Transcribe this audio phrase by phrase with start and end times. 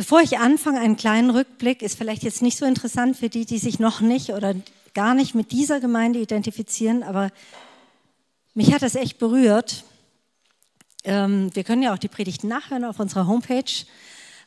[0.00, 3.58] Bevor ich anfange, einen kleinen Rückblick, ist vielleicht jetzt nicht so interessant für die, die
[3.58, 4.54] sich noch nicht oder
[4.94, 7.30] gar nicht mit dieser Gemeinde identifizieren, aber
[8.54, 9.84] mich hat das echt berührt.
[11.04, 13.70] Ähm, wir können ja auch die Predigten nachhören auf unserer Homepage.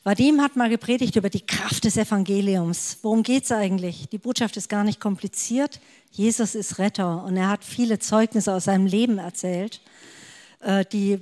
[0.02, 2.98] Vadim hat mal gepredigt über die Kraft des Evangeliums.
[3.02, 4.08] Worum geht es eigentlich?
[4.08, 5.78] Die Botschaft ist gar nicht kompliziert.
[6.10, 9.82] Jesus ist Retter und er hat viele Zeugnisse aus seinem Leben erzählt,
[10.62, 11.20] äh, die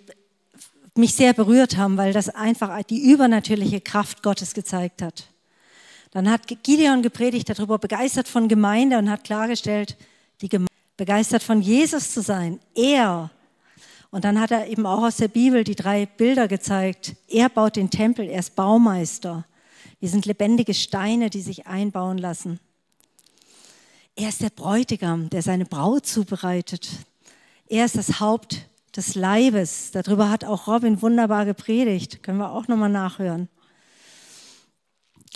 [0.94, 5.28] mich sehr berührt haben, weil das einfach die übernatürliche Kraft Gottes gezeigt hat.
[6.10, 9.96] Dann hat Gideon gepredigt darüber, begeistert von Gemeinde und hat klargestellt,
[10.42, 12.60] die Gemeinde, begeistert von Jesus zu sein.
[12.74, 13.30] Er.
[14.10, 17.16] Und dann hat er eben auch aus der Bibel die drei Bilder gezeigt.
[17.28, 19.46] Er baut den Tempel, er ist Baumeister.
[20.00, 22.60] Wir sind lebendige Steine, die sich einbauen lassen.
[24.14, 26.90] Er ist der Bräutigam, der seine Braut zubereitet.
[27.68, 29.90] Er ist das Haupt des Leibes.
[29.92, 32.22] Darüber hat auch Robin wunderbar gepredigt.
[32.22, 33.48] Können wir auch nochmal nachhören.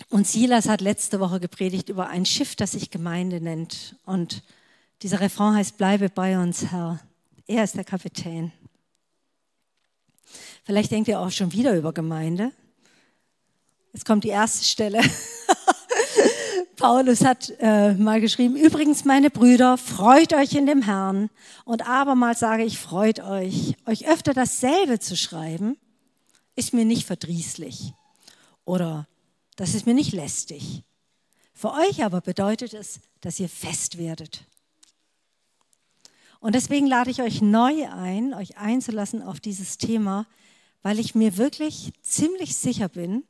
[0.09, 3.95] Und Silas hat letzte Woche gepredigt über ein Schiff, das sich Gemeinde nennt.
[4.05, 4.43] Und
[5.01, 6.99] dieser Refrain heißt, bleibe bei uns, Herr.
[7.47, 8.51] Er ist der Kapitän.
[10.63, 12.51] Vielleicht denkt ihr auch schon wieder über Gemeinde.
[13.93, 15.01] Jetzt kommt die erste Stelle.
[16.77, 21.31] Paulus hat äh, mal geschrieben, übrigens meine Brüder, freut euch in dem Herrn.
[21.65, 23.75] Und abermals sage ich, freut euch.
[23.87, 25.75] Euch öfter dasselbe zu schreiben,
[26.55, 27.93] ist mir nicht verdrießlich.
[28.63, 29.07] Oder
[29.55, 30.83] das ist mir nicht lästig.
[31.51, 34.45] Für euch aber bedeutet es, dass ihr fest werdet.
[36.39, 40.27] Und deswegen lade ich euch neu ein, euch einzulassen auf dieses Thema,
[40.83, 43.23] weil ich mir wirklich ziemlich sicher bin,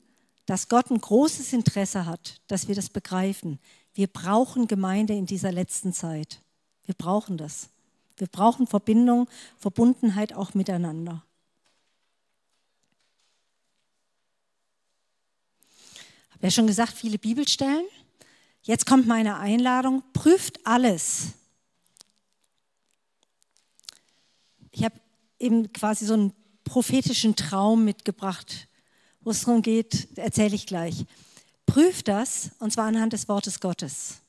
[0.47, 3.59] dass Gott ein großes Interesse hat, dass wir das begreifen.
[3.93, 6.41] Wir brauchen Gemeinde in dieser letzten Zeit.
[6.85, 7.69] Wir brauchen das.
[8.15, 11.23] Wir brauchen Verbindung, Verbundenheit auch miteinander.
[16.29, 17.85] Ich habe ja schon gesagt, viele Bibelstellen.
[18.63, 20.01] Jetzt kommt meine Einladung.
[20.13, 21.33] Prüft alles.
[24.71, 24.95] Ich habe
[25.39, 28.69] eben quasi so einen prophetischen Traum mitgebracht
[29.27, 31.03] wo es darum geht, erzähle ich gleich.
[31.65, 34.21] Prüft das, und zwar anhand des Wortes Gottes.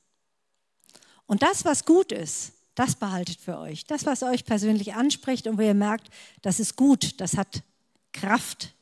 [1.26, 3.84] Und das, was gut ist, das behaltet für euch.
[3.86, 6.10] Das, was euch persönlich anspricht und wo ihr merkt,
[6.42, 7.62] das ist gut, das hat
[8.12, 8.75] Kraft.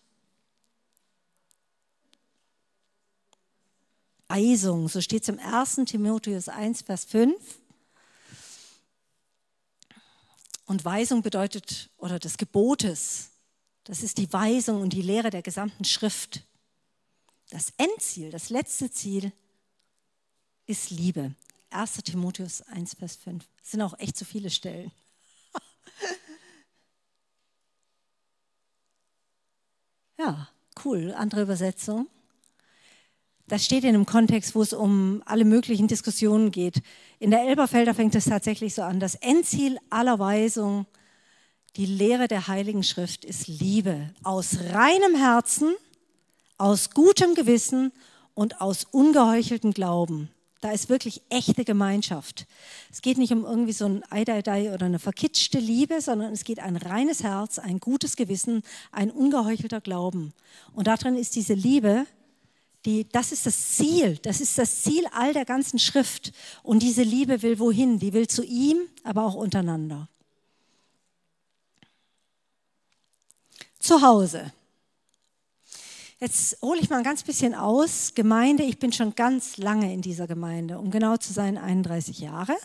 [4.28, 5.83] Weisung, so steht es im 1.
[5.84, 7.37] Timotheus 1, Vers 5.
[10.65, 13.33] Und Weisung bedeutet, oder des Gebotes,
[13.87, 16.43] das ist die Weisung und die Lehre der gesamten Schrift.
[17.51, 19.33] Das Endziel, das letzte Ziel
[20.67, 21.37] ist Liebe.
[21.71, 23.45] 1 Timotheus 1, Vers 5.
[23.61, 24.91] Das sind auch echt zu viele Stellen.
[30.19, 30.49] ja,
[30.85, 31.15] cool.
[31.17, 32.09] Andere Übersetzung.
[33.47, 36.83] Das steht in einem Kontext, wo es um alle möglichen Diskussionen geht.
[37.21, 38.99] In der Elberfelder fängt es tatsächlich so an.
[38.99, 40.87] Das Endziel aller Weisung
[41.77, 45.75] die Lehre der Heiligen Schrift ist Liebe aus reinem Herzen,
[46.57, 47.93] aus gutem Gewissen
[48.35, 50.31] und aus ungeheucheltem Glauben.
[50.63, 52.47] Da ist wirklich echte Gemeinschaft.
[52.91, 56.61] Es geht nicht um irgendwie so ein Eideidei oder eine verkitschte Liebe, sondern es geht
[56.61, 60.33] ein reines Herz, ein gutes Gewissen, ein ungeheuchelter Glauben.
[60.75, 62.07] Und darin ist diese Liebe,
[62.87, 66.33] die, das ist das Ziel, das ist das Ziel all der ganzen Schrift.
[66.63, 67.99] Und diese Liebe will wohin?
[67.99, 70.09] Die will zu ihm, aber auch untereinander.
[73.87, 74.53] Zu Hause.
[76.19, 78.15] Jetzt hole ich mal ein ganz bisschen aus.
[78.15, 82.57] Gemeinde, ich bin schon ganz lange in dieser Gemeinde, um genau zu sein, 31 Jahre.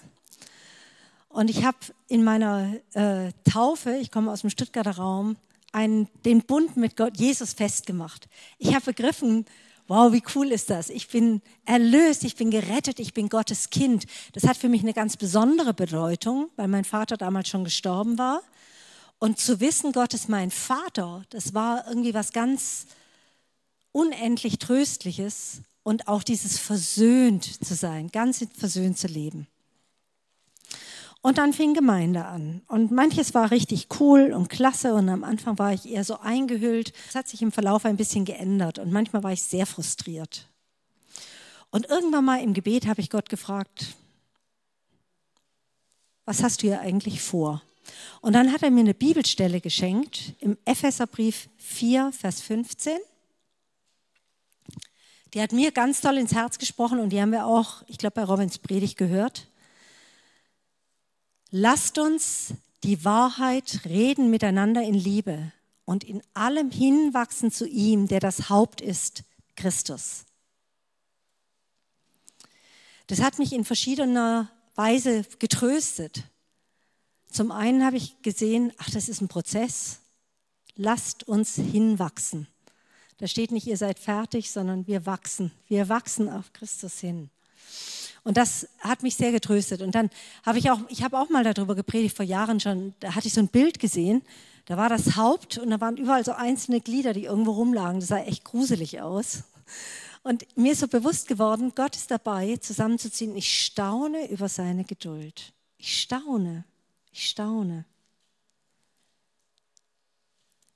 [1.29, 1.77] Und ich habe
[2.07, 5.37] in meiner äh, Taufe, ich komme aus dem Stuttgarter Raum,
[5.71, 8.27] einen, den Bund mit Gott, Jesus festgemacht.
[8.57, 9.45] Ich habe begriffen,
[9.87, 10.89] wow, wie cool ist das?
[10.89, 14.05] Ich bin erlöst, ich bin gerettet, ich bin Gottes Kind.
[14.33, 18.41] Das hat für mich eine ganz besondere Bedeutung, weil mein Vater damals schon gestorben war.
[19.21, 22.87] Und zu wissen, Gott ist mein Vater, das war irgendwie was ganz
[23.91, 29.45] unendlich Tröstliches und auch dieses versöhnt zu sein, ganz versöhnt zu leben.
[31.21, 32.63] Und dann fing Gemeinde an.
[32.67, 34.95] Und manches war richtig cool und klasse.
[34.95, 36.91] Und am Anfang war ich eher so eingehüllt.
[37.07, 38.79] Es hat sich im Verlauf ein bisschen geändert.
[38.79, 40.47] Und manchmal war ich sehr frustriert.
[41.69, 43.95] Und irgendwann mal im Gebet habe ich Gott gefragt,
[46.25, 47.61] was hast du hier eigentlich vor?
[48.21, 52.97] Und dann hat er mir eine Bibelstelle geschenkt im Epheserbrief 4, Vers 15.
[55.33, 58.15] Die hat mir ganz toll ins Herz gesprochen und die haben wir auch, ich glaube,
[58.15, 59.47] bei Robins Predigt gehört.
[61.51, 62.53] Lasst uns
[62.83, 65.51] die Wahrheit reden miteinander in Liebe
[65.85, 69.23] und in allem hinwachsen zu ihm, der das Haupt ist,
[69.55, 70.25] Christus.
[73.07, 76.23] Das hat mich in verschiedener Weise getröstet.
[77.31, 79.99] Zum einen habe ich gesehen, ach, das ist ein Prozess.
[80.75, 82.47] Lasst uns hinwachsen.
[83.17, 85.51] Da steht nicht, ihr seid fertig, sondern wir wachsen.
[85.67, 87.29] Wir wachsen auf Christus hin.
[88.23, 89.81] Und das hat mich sehr getröstet.
[89.81, 90.09] Und dann
[90.43, 93.33] habe ich auch, ich habe auch mal darüber gepredigt, vor Jahren schon, da hatte ich
[93.33, 94.21] so ein Bild gesehen,
[94.65, 97.99] da war das Haupt und da waren überall so einzelne Glieder, die irgendwo rumlagen.
[97.99, 99.43] Das sah echt gruselig aus.
[100.23, 103.35] Und mir ist so bewusst geworden, Gott ist dabei, zusammenzuziehen.
[103.35, 105.53] Ich staune über seine Geduld.
[105.77, 106.63] Ich staune.
[107.11, 107.85] Ich staune.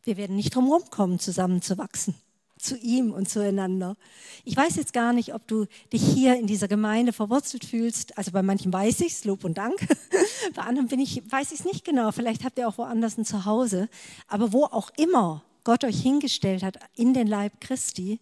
[0.04, 2.16] Wir werden nicht drum kommen, zusammenzuwachsen
[2.58, 3.96] zu ihm und zueinander.
[4.44, 8.18] Ich weiß jetzt gar nicht, ob du dich hier in dieser Gemeinde verwurzelt fühlst.
[8.18, 9.88] Also bei manchen weiß ich es, Lob und Dank.
[10.56, 12.12] bei anderen bin ich, weiß ich es nicht genau.
[12.12, 13.90] Vielleicht habt ihr auch woanders ein Zuhause.
[14.28, 18.20] Aber wo auch immer Gott euch hingestellt hat in den Leib Christi,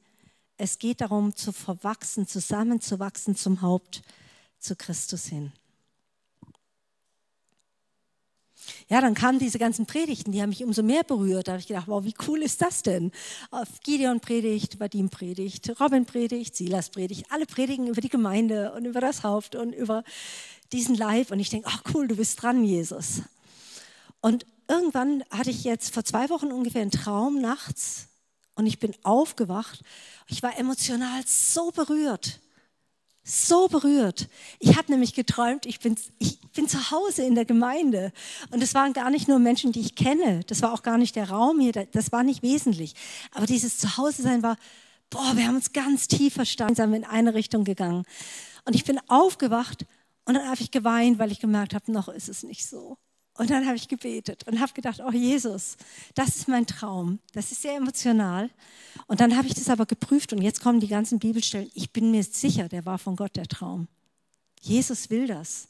[0.57, 4.01] es geht darum zu verwachsen, zusammenzuwachsen zum Haupt,
[4.59, 5.51] zu Christus hin.
[8.89, 11.47] Ja, dann kamen diese ganzen Predigten, die haben mich umso mehr berührt.
[11.47, 13.11] Da habe ich gedacht, wow, wie cool ist das denn?
[13.83, 19.01] Gideon predigt, Vadim predigt, Robin predigt, Silas predigt, alle predigen über die Gemeinde und über
[19.01, 20.03] das Haupt und über
[20.71, 21.31] diesen Leib.
[21.31, 23.21] Und ich denke, ach cool, du bist dran, Jesus.
[24.21, 28.07] Und irgendwann hatte ich jetzt vor zwei Wochen ungefähr einen Traum nachts
[28.55, 29.81] und ich bin aufgewacht.
[30.27, 32.39] Ich war emotional so berührt
[33.23, 34.27] so berührt.
[34.59, 38.11] Ich habe nämlich geträumt, ich bin, ich bin zu Hause in der Gemeinde.
[38.51, 40.41] Und es waren gar nicht nur Menschen, die ich kenne.
[40.47, 41.71] Das war auch gar nicht der Raum hier.
[41.71, 42.95] Das war nicht wesentlich.
[43.31, 44.57] Aber dieses Zuhause-Sein war,
[45.09, 48.03] boah, wir haben uns ganz tief verstanden, sind in eine Richtung gegangen.
[48.65, 49.85] Und ich bin aufgewacht
[50.25, 52.97] und dann habe ich geweint, weil ich gemerkt habe, noch ist es nicht so.
[53.35, 55.77] Und dann habe ich gebetet und habe gedacht, oh Jesus,
[56.13, 57.19] das ist mein Traum.
[57.33, 58.49] Das ist sehr emotional.
[59.07, 61.71] Und dann habe ich das aber geprüft und jetzt kommen die ganzen Bibelstellen.
[61.73, 63.87] Ich bin mir sicher, der war von Gott der Traum.
[64.61, 65.67] Jesus will das.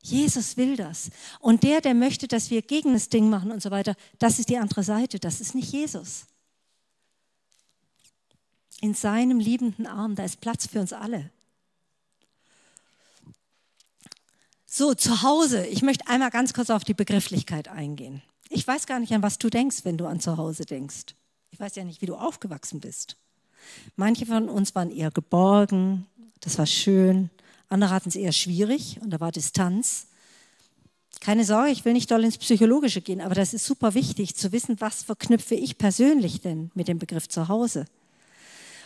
[0.00, 1.10] Jesus will das.
[1.40, 4.48] Und der, der möchte, dass wir gegen das Ding machen und so weiter, das ist
[4.48, 5.18] die andere Seite.
[5.18, 6.26] Das ist nicht Jesus.
[8.80, 11.30] In seinem liebenden Arm, da ist Platz für uns alle.
[14.70, 15.64] So, zu Hause.
[15.66, 18.20] Ich möchte einmal ganz kurz auf die Begrifflichkeit eingehen.
[18.50, 21.14] Ich weiß gar nicht, an was du denkst, wenn du an zu Hause denkst.
[21.50, 23.16] Ich weiß ja nicht, wie du aufgewachsen bist.
[23.96, 26.06] Manche von uns waren eher geborgen,
[26.40, 27.30] das war schön.
[27.70, 30.08] Andere hatten es eher schwierig und da war Distanz.
[31.20, 34.52] Keine Sorge, ich will nicht doll ins Psychologische gehen, aber das ist super wichtig zu
[34.52, 37.86] wissen, was verknüpfe ich persönlich denn mit dem Begriff zu Hause.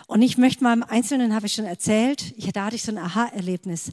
[0.06, 2.98] Und ich möchte mal im Einzelnen, habe ich schon erzählt, da hatte ich so ein
[2.98, 3.92] Aha-Erlebnis.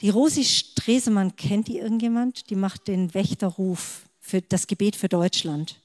[0.00, 2.50] Die Rosi Stresemann, kennt die irgendjemand?
[2.50, 5.80] Die macht den Wächterruf für das Gebet für Deutschland.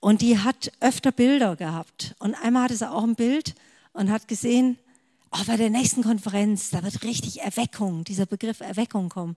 [0.00, 2.14] Und die hat öfter Bilder gehabt.
[2.18, 3.54] Und einmal hatte sie auch ein Bild
[3.92, 4.78] und hat gesehen,
[5.30, 9.36] oh, bei der nächsten Konferenz, da wird richtig Erweckung, dieser Begriff Erweckung kommen.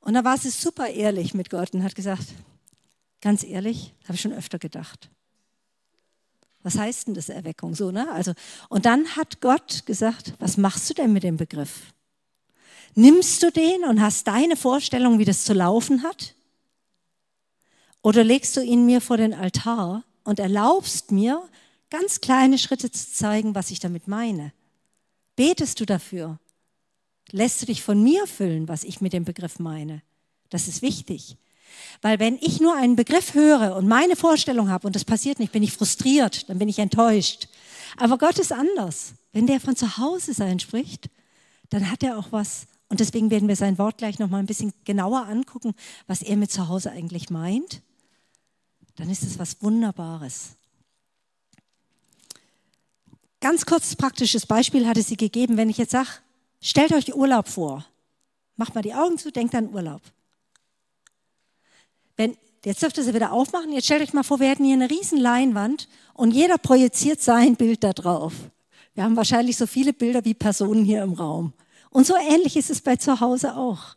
[0.00, 2.26] Und da war sie super ehrlich mit Gott und hat gesagt,
[3.20, 5.10] ganz ehrlich, habe ich schon öfter gedacht.
[6.62, 8.10] Was heißt denn das Erweckung so, ne?
[8.12, 8.32] Also
[8.68, 11.92] und dann hat Gott gesagt, was machst du denn mit dem Begriff?
[12.94, 16.34] Nimmst du den und hast deine Vorstellung, wie das zu laufen hat?
[18.02, 21.42] Oder legst du ihn mir vor den Altar und erlaubst mir,
[21.90, 24.52] ganz kleine Schritte zu zeigen, was ich damit meine?
[25.36, 26.38] Betest du dafür?
[27.30, 30.02] Lässt du dich von mir füllen, was ich mit dem Begriff meine?
[30.50, 31.36] Das ist wichtig.
[32.02, 35.52] Weil wenn ich nur einen Begriff höre und meine Vorstellung habe und das passiert nicht,
[35.52, 37.48] bin ich frustriert, dann bin ich enttäuscht.
[37.96, 39.14] Aber Gott ist anders.
[39.32, 41.08] Wenn der von zu Hause sein spricht,
[41.70, 44.46] dann hat er auch was und deswegen werden wir sein Wort gleich noch mal ein
[44.46, 45.74] bisschen genauer angucken,
[46.06, 47.82] was er mit zu Hause eigentlich meint.
[48.96, 50.56] Dann ist es was Wunderbares.
[53.40, 56.08] Ganz kurz praktisches Beispiel hatte sie gegeben, wenn ich jetzt sage,
[56.60, 57.84] stellt euch Urlaub vor.
[58.56, 60.00] Macht mal die Augen zu, denkt an Urlaub.
[62.16, 63.72] Wenn, jetzt dürft ihr sie wieder aufmachen.
[63.72, 67.56] Jetzt stellt euch mal vor, wir hätten hier eine riesen Leinwand und jeder projiziert sein
[67.56, 68.32] Bild da drauf.
[68.94, 71.52] Wir haben wahrscheinlich so viele Bilder wie Personen hier im Raum.
[71.94, 73.94] Und so ähnlich ist es bei zu Hause auch.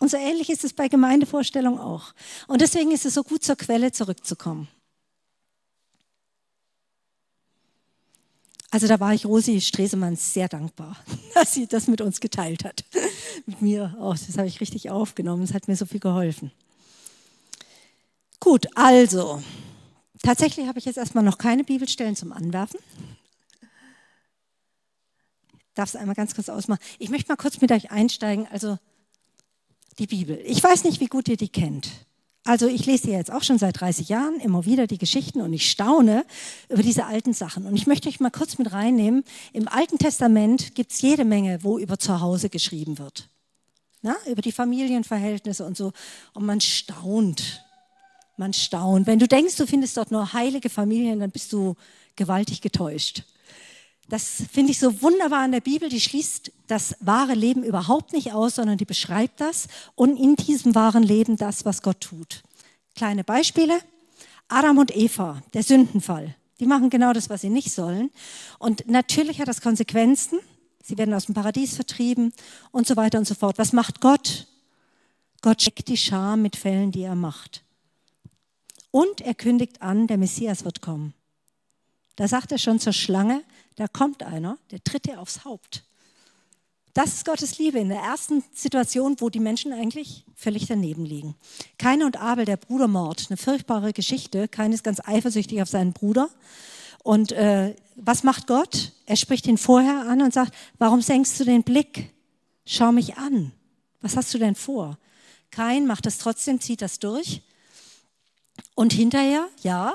[0.00, 2.12] Und so ähnlich ist es bei Gemeindevorstellung auch.
[2.48, 4.66] Und deswegen ist es so gut, zur Quelle zurückzukommen.
[8.72, 10.96] Also da war ich Rosi Stresemann sehr dankbar,
[11.34, 12.84] dass sie das mit uns geteilt hat.
[13.46, 14.18] mit mir auch.
[14.18, 15.44] Das habe ich richtig aufgenommen.
[15.44, 16.50] Es hat mir so viel geholfen.
[18.40, 19.40] Gut, also
[20.20, 22.80] tatsächlich habe ich jetzt erstmal noch keine Bibelstellen zum Anwerfen
[25.76, 26.80] darf es einmal ganz kurz ausmachen.
[26.98, 28.48] Ich möchte mal kurz mit euch einsteigen.
[28.50, 28.78] Also
[29.98, 30.40] die Bibel.
[30.44, 31.88] Ich weiß nicht, wie gut ihr die kennt,
[32.44, 35.52] Also ich lese ja jetzt auch schon seit 30 Jahren immer wieder die Geschichten und
[35.52, 36.24] ich staune
[36.68, 37.66] über diese alten Sachen.
[37.66, 39.24] Und ich möchte euch mal kurz mit reinnehmen.
[39.52, 43.28] Im Alten Testament gibt es jede Menge, wo über Zuhause geschrieben wird.
[44.02, 45.92] Na, über die Familienverhältnisse und so.
[46.34, 47.64] Und man staunt.
[48.36, 49.06] Man staunt.
[49.06, 51.74] Wenn du denkst, du findest dort nur heilige Familien, dann bist du
[52.14, 53.24] gewaltig getäuscht.
[54.08, 55.88] Das finde ich so wunderbar an der Bibel.
[55.88, 60.74] Die schließt das wahre Leben überhaupt nicht aus, sondern die beschreibt das und in diesem
[60.74, 62.42] wahren Leben das, was Gott tut.
[62.94, 63.78] Kleine Beispiele.
[64.48, 66.36] Adam und Eva, der Sündenfall.
[66.60, 68.10] Die machen genau das, was sie nicht sollen.
[68.58, 70.38] Und natürlich hat das Konsequenzen.
[70.82, 72.32] Sie werden aus dem Paradies vertrieben
[72.70, 73.58] und so weiter und so fort.
[73.58, 74.46] Was macht Gott?
[75.42, 77.64] Gott checkt die Scham mit Fällen, die er macht.
[78.92, 81.12] Und er kündigt an, der Messias wird kommen.
[82.14, 83.42] Da sagt er schon zur Schlange,
[83.76, 85.84] da kommt einer, der tritt dir aufs Haupt.
[86.96, 91.36] Das ist Gottes Liebe in der ersten Situation, wo die Menschen eigentlich völlig daneben liegen.
[91.78, 94.48] Kain und Abel, der Brudermord, eine furchtbare Geschichte.
[94.48, 96.30] Kain ist ganz eifersüchtig auf seinen Bruder.
[97.02, 98.92] Und äh, was macht Gott?
[99.04, 102.14] Er spricht ihn vorher an und sagt, warum senkst du den Blick?
[102.64, 103.52] Schau mich an.
[104.00, 104.98] Was hast du denn vor?
[105.50, 107.42] Kain macht das trotzdem, zieht das durch.
[108.74, 109.92] Und hinterher, ja,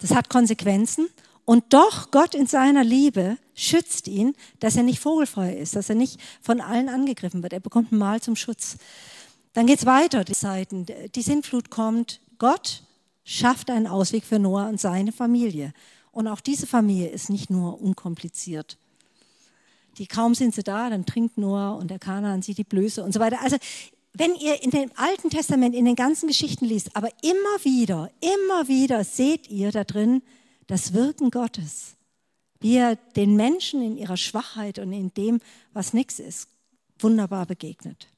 [0.00, 1.08] das hat Konsequenzen.
[1.44, 5.96] Und doch, Gott in seiner Liebe schützt ihn, dass er nicht vogelfrei ist, dass er
[5.96, 7.52] nicht von allen angegriffen wird.
[7.52, 8.76] Er bekommt ein Mal zum Schutz.
[9.52, 10.86] Dann geht es weiter, die Zeiten.
[11.14, 12.20] Die Sintflut kommt.
[12.38, 12.82] Gott
[13.24, 15.72] schafft einen Ausweg für Noah und seine Familie.
[16.12, 18.78] Und auch diese Familie ist nicht nur unkompliziert.
[19.98, 23.12] Die kaum sind sie da, dann trinkt Noah und der Kanaan sieht die Blöße und
[23.12, 23.42] so weiter.
[23.42, 23.56] Also
[24.14, 28.68] wenn ihr in dem Alten Testament, in den ganzen Geschichten liest, aber immer wieder, immer
[28.68, 30.22] wieder seht ihr da drin,
[30.66, 31.96] das Wirken Gottes,
[32.60, 35.40] wie er den Menschen in ihrer Schwachheit und in dem,
[35.72, 36.48] was nichts ist,
[36.98, 38.08] wunderbar begegnet.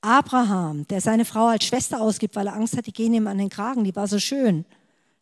[0.00, 3.38] Abraham, der seine Frau als Schwester ausgibt, weil er Angst hat, die gehen ihm an
[3.38, 4.64] den Kragen, die war so schön,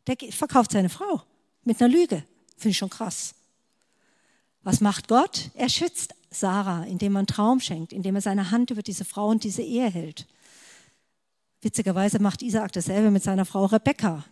[0.07, 1.23] der verkauft seine Frau
[1.65, 2.25] mit einer Lüge.
[2.57, 3.35] Finde ich schon krass.
[4.63, 5.51] Was macht Gott?
[5.55, 9.29] Er schützt Sarah, indem er einen Traum schenkt, indem er seine Hand über diese Frau
[9.29, 10.27] und diese Ehe hält.
[11.63, 14.25] Witzigerweise macht Isaac dasselbe mit seiner Frau Rebekka.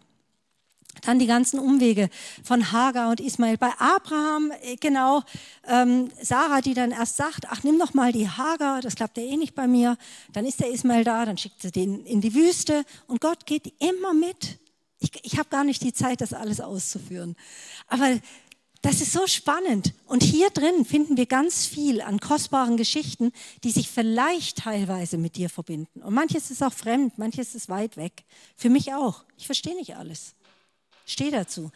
[1.02, 2.08] Dann die ganzen Umwege
[2.42, 3.58] von Hagar und Ismael.
[3.58, 5.22] Bei Abraham, äh, genau,
[5.66, 9.24] ähm, Sarah, die dann erst sagt, ach, nimm doch mal die Hagar, das klappt ja
[9.24, 9.96] eh nicht bei mir.
[10.32, 13.72] Dann ist der Ismael da, dann schickt sie den in die Wüste und Gott geht
[13.80, 14.58] immer mit.
[14.98, 17.36] Ich, ich habe gar nicht die Zeit, das alles auszuführen.
[17.88, 18.18] Aber
[18.84, 19.94] das ist so spannend.
[20.06, 23.32] Und hier drin finden wir ganz viel an kostbaren Geschichten,
[23.64, 26.02] die sich vielleicht teilweise mit dir verbinden.
[26.02, 28.24] Und manches ist auch fremd, manches ist weit weg.
[28.56, 29.24] Für mich auch.
[29.38, 30.34] Ich verstehe nicht alles.
[31.04, 31.70] Stehe dazu.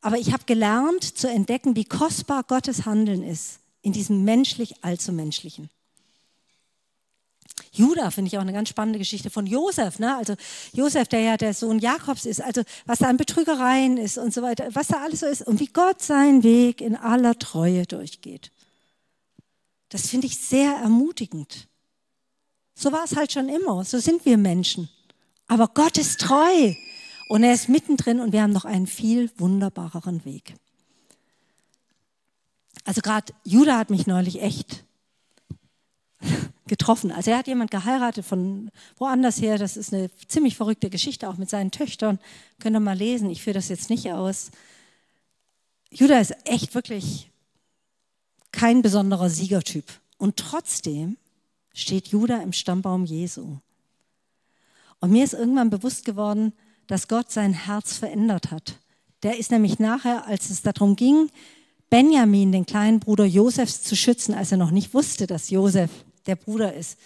[0.00, 5.12] Aber ich habe gelernt zu entdecken, wie kostbar Gottes Handeln ist in diesem menschlich allzu
[5.12, 5.70] menschlichen.
[7.72, 9.98] Judah finde ich auch eine ganz spannende Geschichte von Josef.
[9.98, 10.16] Ne?
[10.16, 10.34] Also
[10.72, 14.42] Josef, der ja der Sohn Jakobs ist, also was da an Betrügereien ist und so
[14.42, 18.50] weiter, was da alles so ist und wie Gott seinen Weg in aller Treue durchgeht.
[19.90, 21.68] Das finde ich sehr ermutigend.
[22.74, 24.88] So war es halt schon immer, so sind wir Menschen.
[25.46, 26.74] Aber Gott ist treu.
[27.28, 30.54] Und er ist mittendrin und wir haben noch einen viel wunderbareren Weg.
[32.84, 34.84] Also gerade Judah hat mich neulich echt
[36.66, 37.12] getroffen.
[37.12, 39.58] Also er hat jemand geheiratet von woanders her.
[39.58, 42.18] Das ist eine ziemlich verrückte Geschichte, auch mit seinen Töchtern.
[42.60, 43.28] Könnt ihr mal lesen.
[43.28, 44.50] Ich führe das jetzt nicht aus.
[45.90, 47.30] Judah ist echt wirklich
[48.52, 49.84] kein besonderer Siegertyp.
[50.16, 51.18] Und trotzdem
[51.74, 53.58] steht Judah im Stammbaum Jesu.
[55.00, 56.52] Und mir ist irgendwann bewusst geworden,
[56.88, 58.74] dass Gott sein Herz verändert hat.
[59.22, 61.30] Der ist nämlich nachher, als es darum ging,
[61.90, 65.90] Benjamin, den kleinen Bruder Josefs, zu schützen, als er noch nicht wusste, dass Josef
[66.26, 66.98] der Bruder ist,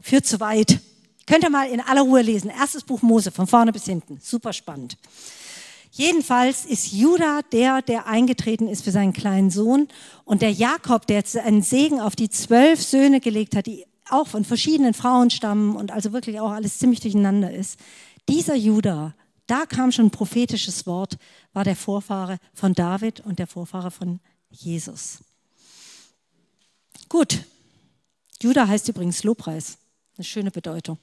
[0.00, 0.80] führt zu weit.
[1.26, 2.50] Könnt ihr mal in aller Ruhe lesen.
[2.50, 4.18] Erstes Buch Mose, von vorne bis hinten.
[4.22, 4.96] Super spannend.
[5.90, 9.88] Jedenfalls ist Judah der, der eingetreten ist für seinen kleinen Sohn.
[10.24, 14.26] Und der Jakob, der jetzt einen Segen auf die zwölf Söhne gelegt hat, die auch
[14.26, 17.78] von verschiedenen Frauen stammen und also wirklich auch alles ziemlich durcheinander ist,
[18.28, 19.14] dieser Judah,
[19.46, 21.18] da kam schon ein prophetisches Wort,
[21.52, 24.20] war der Vorfahre von David und der Vorfahre von
[24.50, 25.18] Jesus.
[27.08, 27.44] Gut,
[28.42, 29.78] Judah heißt übrigens Lobpreis,
[30.16, 30.98] eine schöne Bedeutung.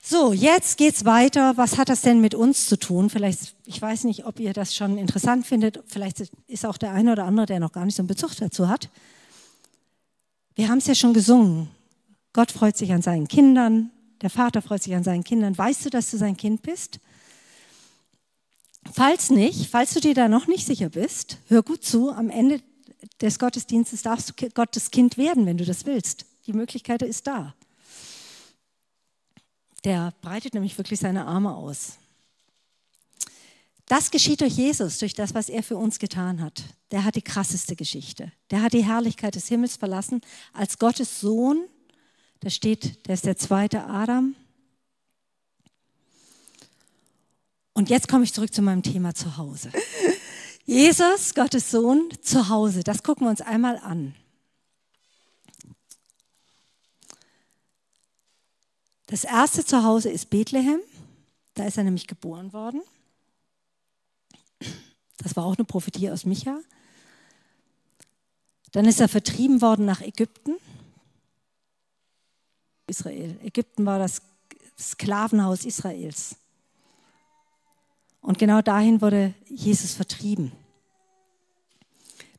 [0.00, 1.58] So, jetzt geht's weiter.
[1.58, 3.10] Was hat das denn mit uns zu tun?
[3.10, 5.82] Vielleicht, ich weiß nicht, ob ihr das schon interessant findet.
[5.86, 8.68] Vielleicht ist auch der eine oder andere, der noch gar nicht so einen Bezug dazu
[8.68, 8.88] hat.
[10.54, 11.68] Wir haben es ja schon gesungen.
[12.32, 13.90] Gott freut sich an seinen Kindern.
[14.22, 15.56] Der Vater freut sich an seinen Kindern.
[15.56, 17.00] Weißt du, dass du sein Kind bist?
[18.92, 22.10] Falls nicht, falls du dir da noch nicht sicher bist, hör gut zu.
[22.10, 22.60] Am Ende
[23.20, 26.26] des Gottesdienstes darfst du Gottes Kind werden, wenn du das willst.
[26.46, 27.54] Die Möglichkeit ist da.
[29.84, 31.98] Der breitet nämlich wirklich seine Arme aus.
[33.86, 36.62] Das geschieht durch Jesus, durch das, was er für uns getan hat.
[36.90, 38.32] Der hat die krasseste Geschichte.
[38.50, 40.20] Der hat die Herrlichkeit des Himmels verlassen
[40.52, 41.66] als Gottes Sohn.
[42.40, 44.34] Da steht, der ist der zweite Adam.
[47.72, 49.70] Und jetzt komme ich zurück zu meinem Thema zu Hause.
[50.66, 52.84] Jesus, Gottes Sohn, zu Hause.
[52.84, 54.14] Das gucken wir uns einmal an.
[59.06, 60.80] Das erste Zuhause ist Bethlehem.
[61.54, 62.82] Da ist er nämlich geboren worden.
[65.16, 66.60] Das war auch eine Prophetie aus Micha.
[68.72, 70.56] Dann ist er vertrieben worden nach Ägypten.
[72.88, 73.38] Israel.
[73.42, 74.22] Ägypten war das
[74.78, 76.36] Sklavenhaus Israels.
[78.20, 80.52] Und genau dahin wurde Jesus vertrieben.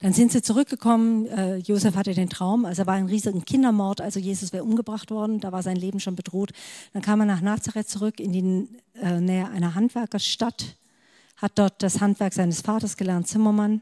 [0.01, 1.25] Dann sind sie zurückgekommen.
[1.27, 5.41] Äh, Josef hatte den Traum, also war ein riesiger Kindermord, also Jesus wäre umgebracht worden,
[5.41, 6.51] da war sein Leben schon bedroht.
[6.94, 8.70] Dann kam er nach Nazareth zurück in die
[9.01, 10.77] äh, Nähe einer Handwerkerstadt,
[11.36, 13.82] hat dort das Handwerk seines Vaters gelernt, Zimmermann.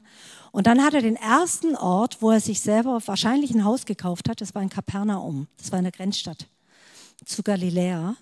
[0.52, 4.28] Und dann hat er den ersten Ort, wo er sich selber wahrscheinlich ein Haus gekauft
[4.28, 6.48] hat, das war in Kapernaum, das war eine Grenzstadt
[7.26, 8.16] zu Galiläa,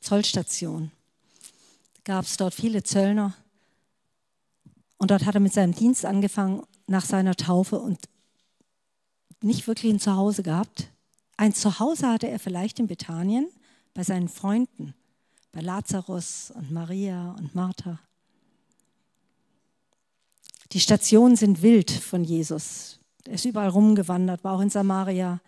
[0.00, 0.90] Zollstation.
[2.04, 3.34] Gab es dort viele Zöllner.
[4.98, 7.98] Und dort hat er mit seinem Dienst angefangen nach seiner Taufe und
[9.40, 10.88] nicht wirklich ein Zuhause gehabt.
[11.36, 13.48] Ein Zuhause hatte er vielleicht in Bethanien
[13.92, 14.94] bei seinen Freunden,
[15.52, 17.98] bei Lazarus und Maria und Martha.
[20.72, 22.98] Die Stationen sind wild von Jesus.
[23.26, 25.40] Er ist überall rumgewandert, war auch in Samaria,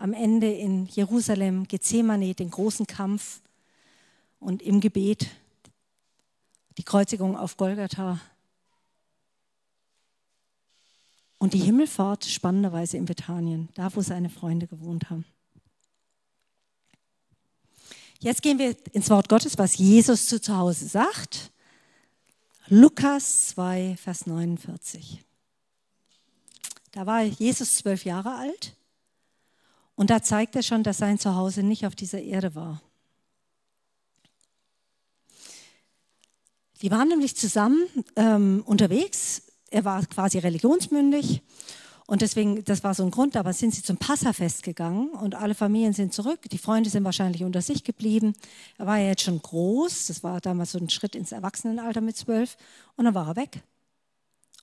[0.00, 3.42] am Ende in Jerusalem, Gethsemane, den großen Kampf
[4.38, 5.28] und im Gebet
[6.78, 8.18] die Kreuzigung auf Golgatha
[11.38, 15.24] Und die Himmelfahrt spannenderweise in Bethanien, da wo seine Freunde gewohnt haben.
[18.18, 21.50] Jetzt gehen wir ins Wort Gottes, was Jesus zu, zu Hause sagt.
[22.68, 25.24] Lukas 2, Vers 49.
[26.92, 28.76] Da war Jesus zwölf Jahre alt
[30.00, 32.80] und da zeigt er schon, dass sein Zuhause nicht auf dieser Erde war.
[36.80, 37.86] Die waren nämlich zusammen
[38.16, 41.42] ähm, unterwegs er war quasi religionsmündig
[42.06, 45.54] und deswegen, das war so ein Grund, aber sind sie zum Passafest gegangen und alle
[45.54, 46.40] Familien sind zurück.
[46.50, 48.32] Die Freunde sind wahrscheinlich unter sich geblieben.
[48.78, 52.16] Er war ja jetzt schon groß, das war damals so ein Schritt ins Erwachsenenalter mit
[52.16, 52.56] zwölf
[52.96, 53.62] und dann war er weg.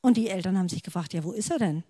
[0.02, 1.84] Und die Eltern haben sich gefragt, ja, wo ist er denn?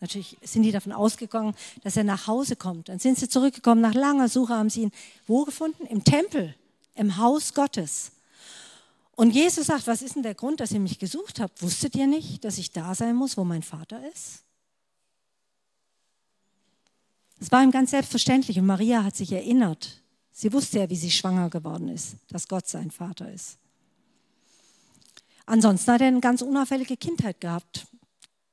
[0.00, 2.88] Natürlich sind die davon ausgegangen, dass er nach Hause kommt.
[2.88, 4.92] Dann sind sie zurückgekommen, nach langer Suche haben sie ihn
[5.26, 5.86] wo gefunden?
[5.86, 6.54] Im Tempel,
[6.94, 8.12] im Haus Gottes.
[9.16, 11.60] Und Jesus sagt, was ist denn der Grund, dass ihr mich gesucht habt?
[11.60, 14.44] Wusstet ihr nicht, dass ich da sein muss, wo mein Vater ist?
[17.40, 20.02] Es war ihm ganz selbstverständlich und Maria hat sich erinnert.
[20.30, 23.58] Sie wusste ja, wie sie schwanger geworden ist, dass Gott sein Vater ist.
[25.46, 27.87] Ansonsten hat er eine ganz unauffällige Kindheit gehabt.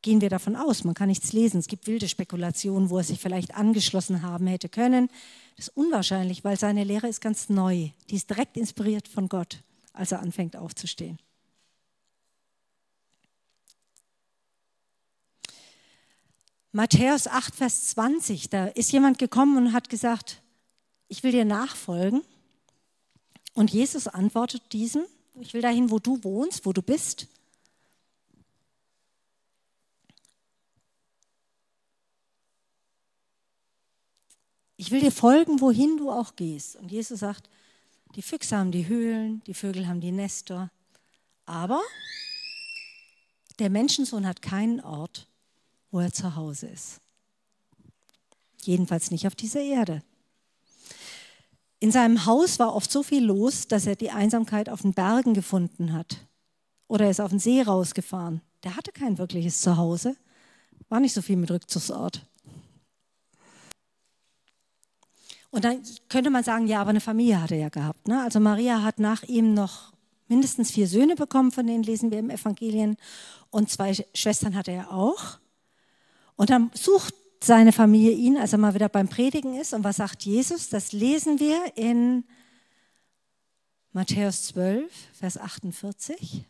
[0.06, 1.58] Gehen wir davon aus, man kann nichts lesen.
[1.60, 5.10] Es gibt wilde Spekulationen, wo er sich vielleicht angeschlossen haben hätte können.
[5.56, 7.89] Das ist unwahrscheinlich, weil seine Lehre ist ganz neu.
[8.12, 9.63] Die ist direkt inspiriert von Gott
[9.96, 11.18] als er anfängt aufzustehen.
[16.72, 20.41] Matthäus 8, Vers 20, da ist jemand gekommen und hat gesagt,
[21.08, 22.22] ich will dir nachfolgen.
[23.54, 25.06] Und Jesus antwortet diesem,
[25.39, 27.28] ich will dahin, wo du wohnst, wo du bist.
[34.78, 36.76] Ich will dir folgen, wohin du auch gehst.
[36.76, 37.50] Und Jesus sagt,
[38.16, 40.72] die Füchse haben die Höhlen, die Vögel haben die Nester.
[41.46, 41.82] Aber
[43.60, 45.28] der Menschensohn hat keinen Ort,
[45.92, 47.00] wo er zu Hause ist.
[48.64, 50.02] Jedenfalls nicht auf dieser Erde.
[51.80, 55.34] In seinem Haus war oft so viel los, dass er die Einsamkeit auf den Bergen
[55.34, 56.26] gefunden hat.
[56.88, 58.42] Oder er ist auf den See rausgefahren.
[58.64, 60.16] Der hatte kein wirkliches Zuhause.
[60.90, 62.26] War nicht so viel mit Rückzugsort.
[65.56, 68.10] Und dann könnte man sagen, ja, aber eine Familie hat er ja gehabt.
[68.10, 68.22] Ne?
[68.22, 69.94] Also Maria hat nach ihm noch
[70.28, 72.98] mindestens vier Söhne bekommen, von denen lesen wir im Evangelien.
[73.52, 75.39] Und zwei Schwestern hat er auch.
[76.36, 79.74] Und dann sucht seine Familie ihn, als er mal wieder beim Predigen ist.
[79.74, 80.68] Und was sagt Jesus?
[80.68, 82.26] Das lesen wir in
[83.94, 86.44] Matthäus 12, Vers 48.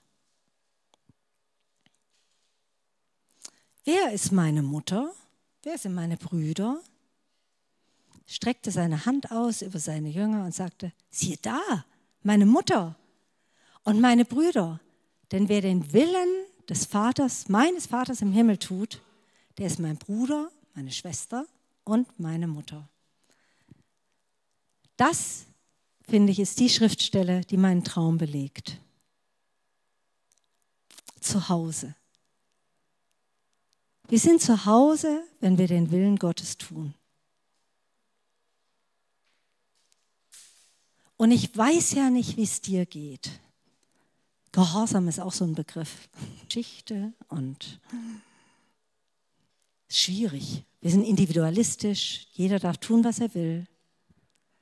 [3.84, 5.12] Wer ist meine Mutter?
[5.62, 6.82] Wer sind meine Brüder?
[8.26, 11.86] Streckte seine Hand aus über seine Jünger und sagte, siehe da,
[12.24, 12.96] meine Mutter
[13.84, 14.80] und meine Brüder.
[15.32, 19.02] Denn wer den Willen des Vaters, meines Vaters im Himmel tut,
[19.58, 21.46] der ist mein Bruder, meine Schwester
[21.84, 22.88] und meine Mutter.
[24.98, 25.46] Das
[26.08, 28.80] finde ich, ist die Schriftstelle, die meinen Traum belegt.
[31.20, 31.96] Zu Hause.
[34.08, 36.94] Wir sind zu Hause, wenn wir den Willen Gottes tun.
[41.18, 43.32] Und ich weiß ja nicht, wie es dir geht.
[44.52, 46.10] Gehorsam ist auch so ein Begriff.
[46.46, 47.80] Geschichte und
[49.90, 50.64] schwierig.
[50.82, 52.28] Wir sind individualistisch.
[52.34, 53.66] Jeder darf tun, was er will.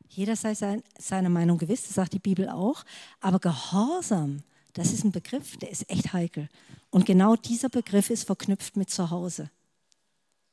[0.07, 2.83] Jeder sei sein, seiner Meinung gewiss, das sagt die Bibel auch.
[3.19, 6.49] Aber Gehorsam, das ist ein Begriff, der ist echt heikel.
[6.91, 9.49] Und genau dieser Begriff ist verknüpft mit Zuhause.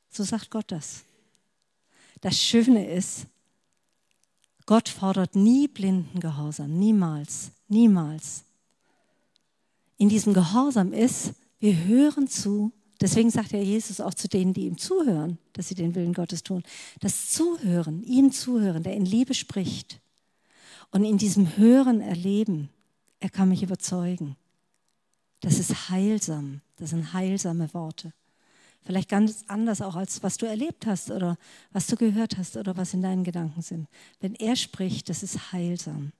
[0.09, 1.03] So sagt Gott das.
[2.21, 3.27] Das Schöne ist,
[4.65, 8.43] Gott fordert nie blinden Gehorsam, niemals, niemals.
[9.97, 12.71] In diesem Gehorsam ist, wir hören zu.
[12.99, 16.43] Deswegen sagt ja Jesus auch zu denen, die ihm zuhören, dass sie den Willen Gottes
[16.43, 16.63] tun.
[16.99, 19.99] Das Zuhören, ihm zuhören, der in Liebe spricht.
[20.91, 22.69] Und in diesem Hören erleben,
[23.19, 24.35] er kann mich überzeugen.
[25.39, 26.61] Das ist heilsam.
[26.77, 28.13] Das sind heilsame Worte.
[28.83, 31.37] Vielleicht ganz anders auch als was du erlebt hast oder
[31.71, 33.87] was du gehört hast oder was in deinen Gedanken sind.
[34.19, 36.13] Wenn er spricht, das ist heilsam.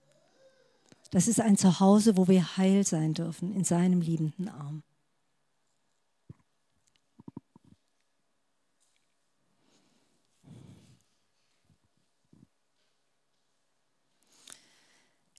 [1.10, 4.84] Das ist ein Zuhause, wo wir heil sein dürfen in seinem liebenden Arm.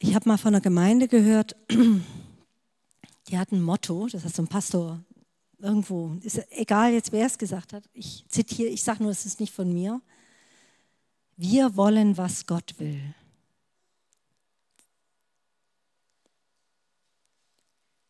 [0.00, 1.54] Ich habe mal von einer Gemeinde gehört,
[3.28, 5.00] die hat ein Motto, das hat so ein Pastor
[5.62, 9.40] irgendwo, ist egal jetzt, wer es gesagt hat, ich zitiere, ich sage nur, es ist
[9.40, 10.02] nicht von mir.
[11.36, 13.14] Wir wollen, was Gott will.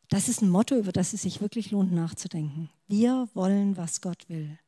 [0.08, 2.68] Das ist ein Motto, über das es sich wirklich lohnt nachzudenken.
[2.88, 4.58] Wir wollen, was Gott will.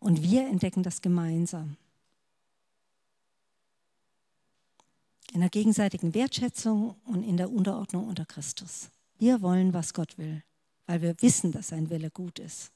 [0.00, 1.76] Und wir entdecken das gemeinsam.
[5.32, 8.90] In der gegenseitigen Wertschätzung und in der Unterordnung unter Christus.
[9.18, 10.42] Wir wollen, was Gott will
[10.86, 12.70] weil wir wissen, dass sein Wille gut ist.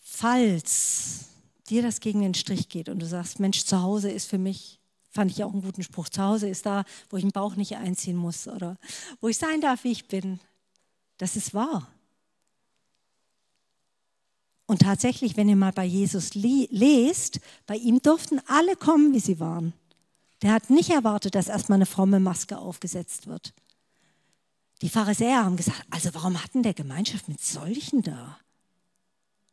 [0.00, 1.26] Falls
[1.68, 4.78] dir das gegen den Strich geht und du sagst, Mensch, zu Hause ist für mich,
[5.10, 7.76] fand ich auch einen guten Spruch, zu Hause ist da, wo ich den Bauch nicht
[7.76, 8.76] einziehen muss oder
[9.20, 10.40] wo ich sein darf, wie ich bin.
[11.16, 11.88] Das ist wahr.
[14.66, 19.40] Und tatsächlich, wenn ihr mal bei Jesus lest, bei ihm durften alle kommen, wie sie
[19.40, 19.72] waren.
[20.42, 23.52] Der hat nicht erwartet, dass erstmal eine fromme Maske aufgesetzt wird.
[24.82, 28.38] Die Pharisäer haben gesagt, also warum hatten der Gemeinschaft mit solchen da?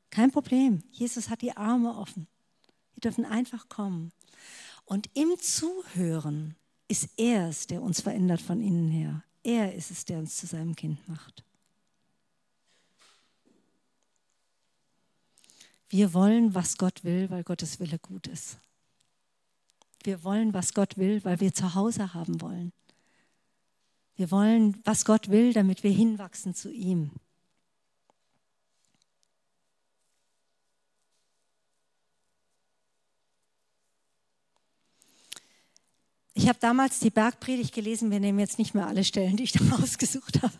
[0.09, 0.83] Kein Problem.
[0.91, 2.27] Jesus hat die Arme offen.
[2.93, 4.13] Wir dürfen einfach kommen.
[4.85, 6.55] Und im Zuhören
[6.87, 9.23] ist er es, der uns verändert von innen her.
[9.43, 11.43] Er ist es, der uns zu seinem Kind macht.
[15.89, 18.57] Wir wollen, was Gott will, weil Gottes Wille gut ist.
[20.07, 22.71] Wir wollen, was Gott will, weil wir zu Hause haben wollen.
[24.15, 27.11] Wir wollen, was Gott will, damit wir hinwachsen zu ihm.
[36.33, 38.09] Ich habe damals die Bergpredigt gelesen.
[38.09, 40.53] Wir nehmen jetzt nicht mehr alle Stellen, die ich da rausgesucht habe.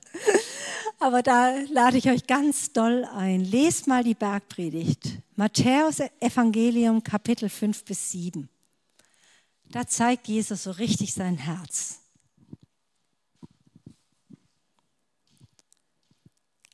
[0.99, 3.45] Aber da lade ich euch ganz doll ein.
[3.45, 5.19] Lest mal die Bergpredigt.
[5.37, 8.49] Matthäus Evangelium Kapitel 5 bis 7.
[9.69, 11.99] Da zeigt Jesus so richtig sein Herz.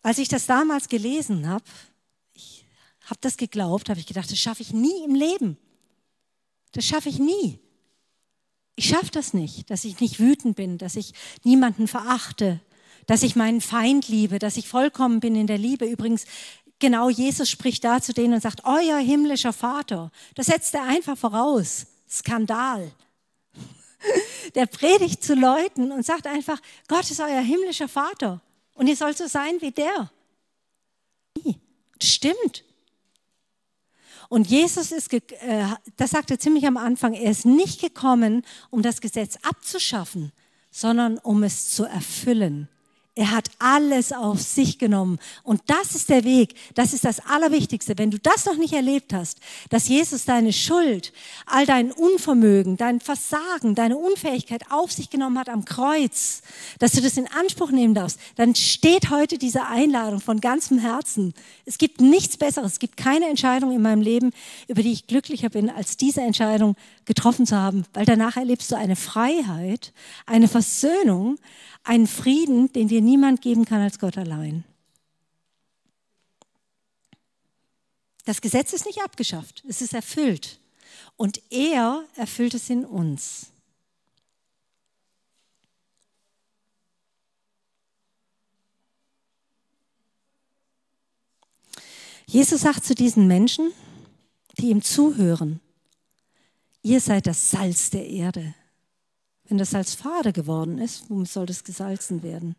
[0.02, 1.64] Als ich das damals gelesen habe,
[2.34, 2.66] ich
[3.06, 5.58] habe das geglaubt, habe ich gedacht, das schaffe ich nie im Leben.
[6.74, 7.60] Das schaffe ich nie.
[8.76, 12.60] Ich schaffe das nicht, dass ich nicht wütend bin, dass ich niemanden verachte,
[13.06, 15.86] dass ich meinen Feind liebe, dass ich vollkommen bin in der Liebe.
[15.86, 16.26] Übrigens,
[16.80, 20.12] genau Jesus spricht da zu denen und sagt, euer himmlischer Vater.
[20.36, 21.88] Das setzt er einfach voraus.
[22.14, 22.92] Skandal.
[24.56, 28.42] Der predigt zu Leuten und sagt einfach, Gott ist euer himmlischer Vater
[28.76, 30.12] und ihr sollt so sein wie der.
[32.02, 32.66] Stimmt.
[34.28, 39.00] Und Jesus ist, äh, das sagte ziemlich am Anfang, er ist nicht gekommen, um das
[39.00, 40.32] Gesetz abzuschaffen,
[40.72, 42.68] sondern um es zu erfüllen.
[43.16, 45.20] Er hat alles auf sich genommen.
[45.44, 46.56] Und das ist der Weg.
[46.74, 47.96] Das ist das Allerwichtigste.
[48.00, 49.38] Wenn du das noch nicht erlebt hast,
[49.70, 51.14] dass Jesus deine Schuld,
[51.46, 56.42] all dein Unvermögen, dein Versagen, deine Unfähigkeit auf sich genommen hat am Kreuz,
[56.80, 61.36] dass du das in Anspruch nehmen darfst, dann steht heute diese Einladung von ganzem Herzen.
[61.66, 62.74] Es gibt nichts Besseres.
[62.74, 64.32] Es gibt keine Entscheidung in meinem Leben,
[64.68, 67.86] über die ich glücklicher bin, als diese Entscheidung getroffen zu haben.
[67.94, 69.94] Weil danach erlebst du eine Freiheit,
[70.26, 71.38] eine Versöhnung,
[71.84, 74.64] einen Frieden, den dir niemand geben kann als Gott allein.
[78.26, 80.60] Das Gesetz ist nicht abgeschafft, es ist erfüllt.
[81.18, 83.48] Und er erfüllt es in uns.
[92.26, 93.72] Jesus sagt zu diesen Menschen,
[94.58, 95.60] die ihm zuhören,
[96.82, 98.56] ihr seid das Salz der Erde.
[99.44, 102.56] Wenn das Salz fade geworden ist, womit soll das gesalzen werden?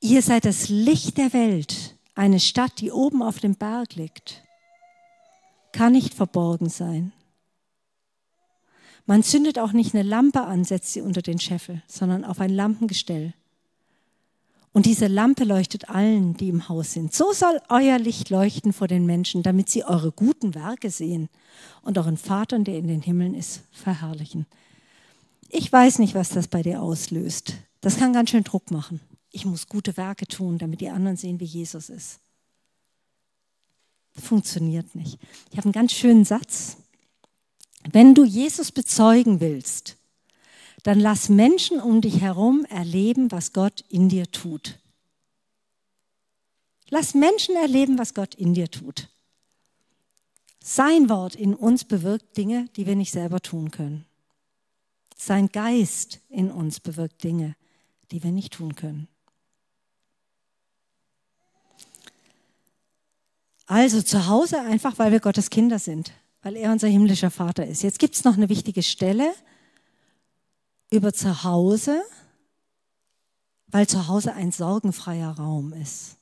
[0.00, 1.96] Ihr seid das Licht der Welt.
[2.14, 4.42] Eine Stadt, die oben auf dem Berg liegt,
[5.72, 7.12] kann nicht verborgen sein.
[9.04, 12.50] Man zündet auch nicht eine Lampe an, setzt sie unter den Scheffel, sondern auf ein
[12.50, 13.34] Lampengestell.
[14.72, 17.14] Und diese Lampe leuchtet allen, die im Haus sind.
[17.14, 21.28] So soll euer Licht leuchten vor den Menschen, damit sie eure guten Werke sehen
[21.82, 24.46] und euren Vater, der in den Himmeln ist, verherrlichen.
[25.48, 27.54] Ich weiß nicht, was das bei dir auslöst.
[27.80, 29.00] Das kann ganz schön Druck machen
[29.36, 32.20] ich muss gute Werke tun, damit die anderen sehen, wie Jesus ist.
[34.18, 35.18] Funktioniert nicht.
[35.50, 36.78] Ich habe einen ganz schönen Satz.
[37.92, 39.98] Wenn du Jesus bezeugen willst,
[40.84, 44.78] dann lass Menschen um dich herum erleben, was Gott in dir tut.
[46.88, 49.10] Lass Menschen erleben, was Gott in dir tut.
[50.60, 54.06] Sein Wort in uns bewirkt Dinge, die wir nicht selber tun können.
[55.14, 57.54] Sein Geist in uns bewirkt Dinge,
[58.10, 59.08] die wir nicht tun können.
[63.66, 67.82] Also zu Hause einfach, weil wir Gottes Kinder sind, weil er unser himmlischer Vater ist.
[67.82, 69.34] Jetzt gibt es noch eine wichtige Stelle
[70.90, 72.00] über zu Hause,
[73.66, 76.16] weil zu Hause ein sorgenfreier Raum ist.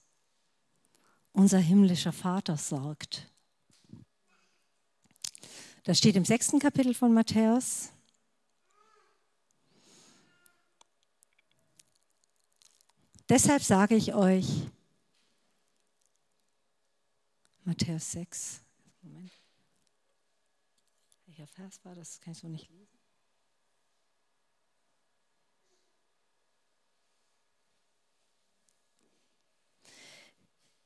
[1.33, 3.27] Unser himmlischer Vater sorgt.
[5.83, 7.91] Das steht im sechsten Kapitel von Matthäus.
[13.29, 14.47] Deshalb sage ich euch,
[17.65, 18.61] Matthäus 6.
[19.03, 19.31] Moment.
[21.27, 22.21] Welcher Vers war das?
[22.21, 22.99] Kann ich so nicht lesen.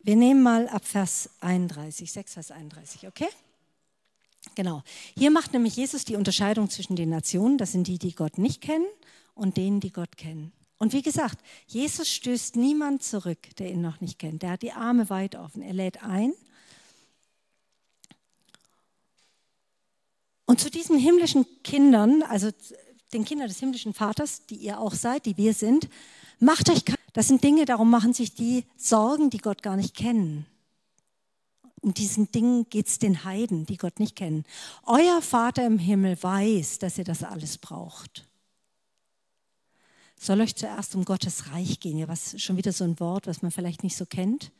[0.00, 3.28] Wir nehmen mal ab Vers 31, 6 Vers 31, okay?
[4.54, 4.82] Genau.
[5.16, 8.62] Hier macht nämlich Jesus die Unterscheidung zwischen den Nationen, das sind die, die Gott nicht
[8.62, 8.86] kennen,
[9.34, 10.52] und denen, die Gott kennen.
[10.78, 14.42] Und wie gesagt, Jesus stößt niemand zurück, der ihn noch nicht kennt.
[14.42, 15.60] Der hat die Arme weit offen.
[15.60, 16.32] Er lädt ein
[20.48, 22.50] Und zu diesen himmlischen Kindern, also
[23.12, 25.90] den Kindern des himmlischen Vaters, die ihr auch seid, die wir sind,
[26.40, 26.80] macht euch,
[27.12, 30.46] das sind Dinge, darum machen sich die Sorgen, die Gott gar nicht kennen.
[31.82, 34.44] Um diesen Dingen geht es den Heiden, die Gott nicht kennen.
[34.86, 38.26] Euer Vater im Himmel weiß, dass ihr das alles braucht.
[40.18, 41.98] Soll euch zuerst um Gottes Reich gehen?
[41.98, 44.50] Ja, was schon wieder so ein Wort, was man vielleicht nicht so kennt.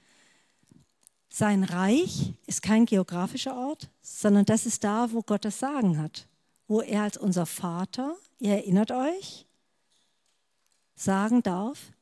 [1.39, 6.27] Sein Reich ist kein geografischer Ort, sondern das ist da, wo Gott das Sagen hat.
[6.67, 9.47] Wo er als unser Vater, ihr erinnert euch,
[10.97, 11.93] sagen darf,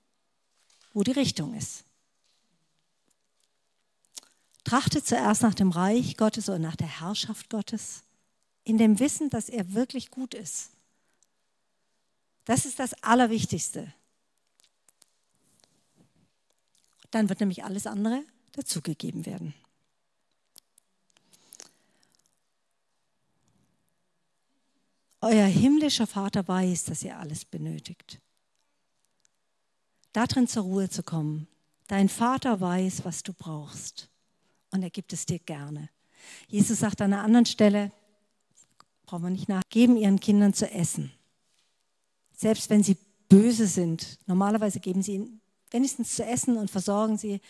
[0.94, 1.85] wo die Richtung ist.
[4.64, 8.05] Trachtet zuerst nach dem Reich Gottes oder nach der Herrschaft Gottes,
[8.64, 10.70] in dem Wissen, dass er wirklich gut ist.
[12.46, 13.92] Das ist das Allerwichtigste.
[17.11, 18.22] Dann wird nämlich alles andere
[18.57, 19.55] dazugegeben werden.
[25.21, 28.21] Euer himmlischer Vater weiß, dass ihr alles benötigt.
[30.12, 31.49] Darin zur Ruhe zu kommen.
[31.88, 34.09] Dein Vater weiß, was du brauchst.
[34.71, 35.90] Und er gibt es dir gerne.
[36.49, 37.92] Jesus sagt an einer anderen Stelle,
[39.05, 41.12] brauchen wir nicht nach, geben ihren Kindern zu essen.
[42.33, 42.97] Selbst wenn sie
[43.29, 44.19] böse sind.
[44.27, 45.40] Normalerweise geben sie ihnen
[45.71, 47.40] wenigstens zu essen und versorgen sie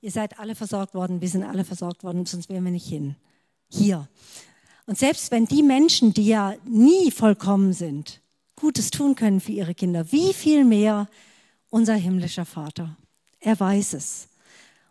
[0.00, 3.16] ihr seid alle versorgt worden, wir sind alle versorgt worden, sonst wären wir nicht hin.
[3.68, 4.08] Hier.
[4.86, 8.20] Und selbst wenn die Menschen, die ja nie vollkommen sind,
[8.56, 11.08] Gutes tun können für ihre Kinder, wie viel mehr
[11.70, 12.96] unser himmlischer Vater.
[13.38, 14.28] Er weiß es.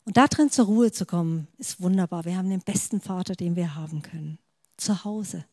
[0.06, 2.26] Und darin zur Ruhe zu kommen, ist wunderbar.
[2.26, 4.40] Wir haben den besten Vater, den wir haben können.
[4.78, 5.46] Zu Hause.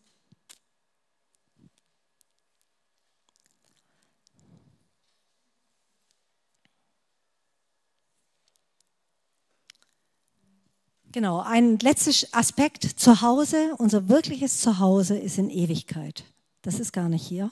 [11.16, 12.84] Genau, ein letzter Aspekt.
[12.84, 16.24] zu Hause, unser wirkliches Zuhause ist in Ewigkeit.
[16.60, 17.50] Das ist gar nicht hier.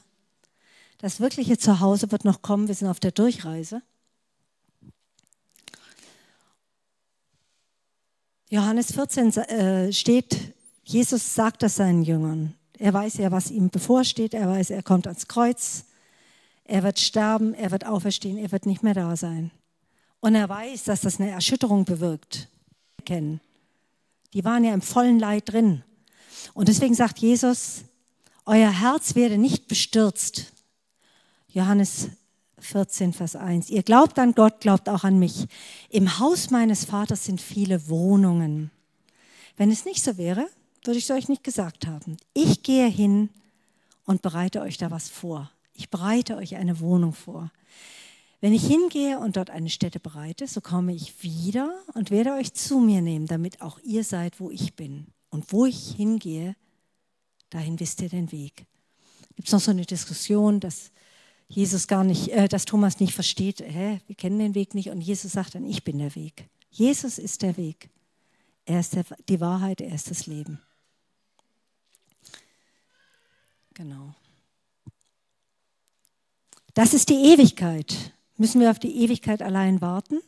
[0.98, 2.68] Das wirkliche Zuhause wird noch kommen.
[2.68, 3.80] Wir sind auf der Durchreise.
[8.50, 12.54] Johannes 14 äh, steht, Jesus sagt das seinen Jüngern.
[12.76, 14.34] Er weiß ja, was ihm bevorsteht.
[14.34, 15.86] Er weiß, er kommt ans Kreuz.
[16.64, 19.52] Er wird sterben, er wird auferstehen, er wird nicht mehr da sein.
[20.20, 22.48] Und er weiß, dass das eine Erschütterung bewirkt.
[23.06, 23.40] Kennen.
[24.34, 25.82] Die waren ja im vollen Leid drin.
[26.52, 27.84] Und deswegen sagt Jesus,
[28.44, 30.52] euer Herz werde nicht bestürzt.
[31.48, 32.08] Johannes
[32.58, 33.70] 14, Vers 1.
[33.70, 35.46] Ihr glaubt an Gott, glaubt auch an mich.
[35.88, 38.70] Im Haus meines Vaters sind viele Wohnungen.
[39.56, 40.48] Wenn es nicht so wäre,
[40.82, 42.16] würde ich es euch nicht gesagt haben.
[42.32, 43.30] Ich gehe hin
[44.04, 45.50] und bereite euch da was vor.
[45.74, 47.50] Ich bereite euch eine Wohnung vor.
[48.44, 52.52] Wenn ich hingehe und dort eine Stätte bereite, so komme ich wieder und werde euch
[52.52, 55.06] zu mir nehmen, damit auch ihr seid, wo ich bin.
[55.30, 56.54] Und wo ich hingehe,
[57.48, 58.66] dahin wisst ihr den Weg.
[59.34, 60.92] Gibt es noch so eine Diskussion, dass
[61.48, 65.00] Jesus gar nicht, äh, dass Thomas nicht versteht, hä, wir kennen den Weg nicht und
[65.00, 66.46] Jesus sagt dann, ich bin der Weg.
[66.68, 67.88] Jesus ist der Weg.
[68.66, 70.60] Er ist der, die Wahrheit, er ist das Leben.
[73.72, 74.14] Genau.
[76.74, 78.13] Das ist die Ewigkeit.
[78.36, 80.20] Müssen wir auf die Ewigkeit allein warten?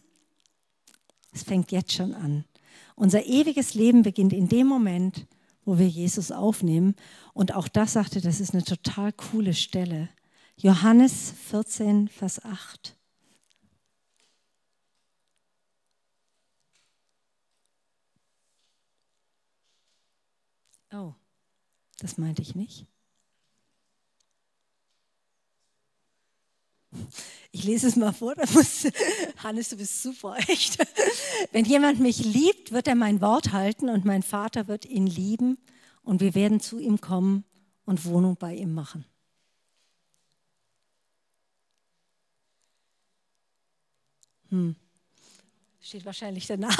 [1.32, 2.44] Es fängt jetzt schon an.
[2.94, 5.26] Unser ewiges Leben beginnt in dem Moment,
[5.64, 6.94] wo wir Jesus aufnehmen.
[7.34, 10.08] Und auch das sagte, das ist eine total coole Stelle.
[10.56, 12.96] Johannes 14, Vers 8.
[20.92, 21.12] Oh,
[21.98, 22.86] das meinte ich nicht.
[27.52, 28.86] Ich lese es mal vor, da muss,
[29.38, 30.78] Hannes, du bist super, echt.
[31.52, 35.58] Wenn jemand mich liebt, wird er mein Wort halten und mein Vater wird ihn lieben
[36.02, 37.44] und wir werden zu ihm kommen
[37.84, 39.04] und Wohnung bei ihm machen.
[44.50, 44.76] Hm.
[45.80, 46.76] Steht wahrscheinlich danach.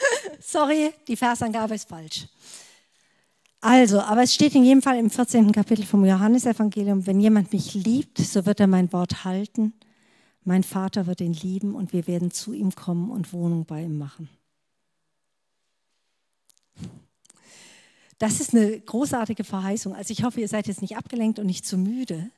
[0.40, 2.26] Sorry, die Versangabe ist falsch.
[3.60, 5.52] Also, aber es steht in jedem Fall im 14.
[5.52, 9.74] Kapitel vom Johannesevangelium, wenn jemand mich liebt, so wird er mein Wort halten.
[10.44, 13.98] Mein Vater wird ihn lieben und wir werden zu ihm kommen und Wohnung bei ihm
[13.98, 14.30] machen.
[18.18, 19.94] Das ist eine großartige Verheißung.
[19.94, 22.30] Also ich hoffe, ihr seid jetzt nicht abgelenkt und nicht zu müde.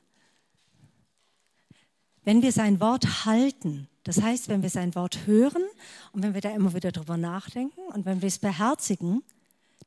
[2.25, 5.63] Wenn wir sein Wort halten, das heißt, wenn wir sein Wort hören
[6.11, 9.23] und wenn wir da immer wieder drüber nachdenken und wenn wir es beherzigen,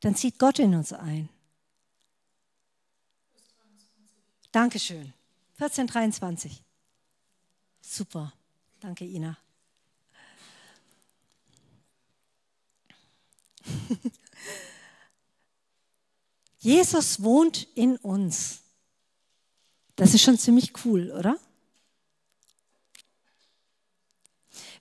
[0.01, 1.29] dann zieht Gott in uns ein.
[4.53, 5.13] Dankeschön.
[5.59, 6.63] 1423.
[7.81, 8.33] Super.
[8.81, 9.37] Danke, Ina.
[16.59, 18.63] Jesus wohnt in uns.
[19.95, 21.39] Das ist schon ziemlich cool, oder?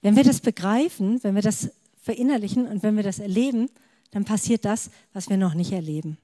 [0.01, 3.69] Wenn wir das begreifen, wenn wir das verinnerlichen und wenn wir das erleben,
[4.15, 6.17] dann passiert das, was wir noch nicht erleben.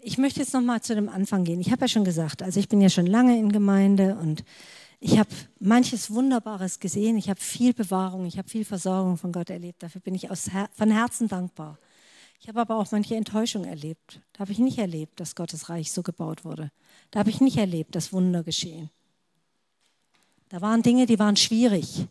[0.00, 1.60] Ich möchte jetzt noch mal zu dem Anfang gehen.
[1.60, 4.44] Ich habe ja schon gesagt, also ich bin ja schon lange in Gemeinde und
[5.00, 7.16] ich habe manches Wunderbares gesehen.
[7.16, 9.82] Ich habe viel Bewahrung, ich habe viel Versorgung von Gott erlebt.
[9.82, 11.78] Dafür bin ich Her von Herzen dankbar.
[12.40, 14.20] Ich habe aber auch manche Enttäuschung erlebt.
[14.32, 16.72] Da habe ich nicht erlebt, dass Gottes Reich so gebaut wurde.
[17.10, 18.90] Da habe ich nicht erlebt, dass Wunder geschehen.
[20.48, 22.06] Da waren Dinge, die waren schwierig.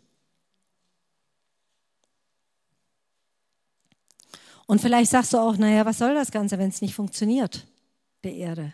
[4.68, 7.66] Und vielleicht sagst du auch, naja, was soll das Ganze, wenn es nicht funktioniert,
[8.24, 8.74] der Erde?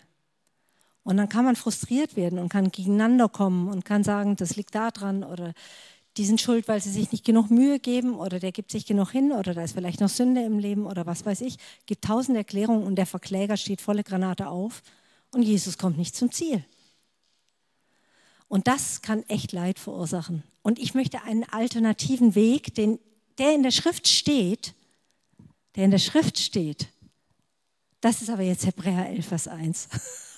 [1.04, 4.76] Und dann kann man frustriert werden und kann gegeneinander kommen und kann sagen, das liegt
[4.76, 5.54] da dran oder
[6.18, 9.12] die sind schuld, weil sie sich nicht genug Mühe geben oder der gibt sich genug
[9.12, 11.58] hin oder da ist vielleicht noch Sünde im Leben oder was weiß ich.
[11.86, 14.82] Gibt tausend Erklärungen und der Verkläger steht volle Granate auf
[15.32, 16.64] und Jesus kommt nicht zum Ziel.
[18.48, 20.44] Und das kann echt Leid verursachen.
[20.62, 23.00] Und ich möchte einen alternativen Weg, den,
[23.38, 24.74] der in der Schrift steht,
[25.76, 26.88] der in der Schrift steht.
[28.00, 29.90] Das ist aber jetzt Hebräer 11, Vers 1.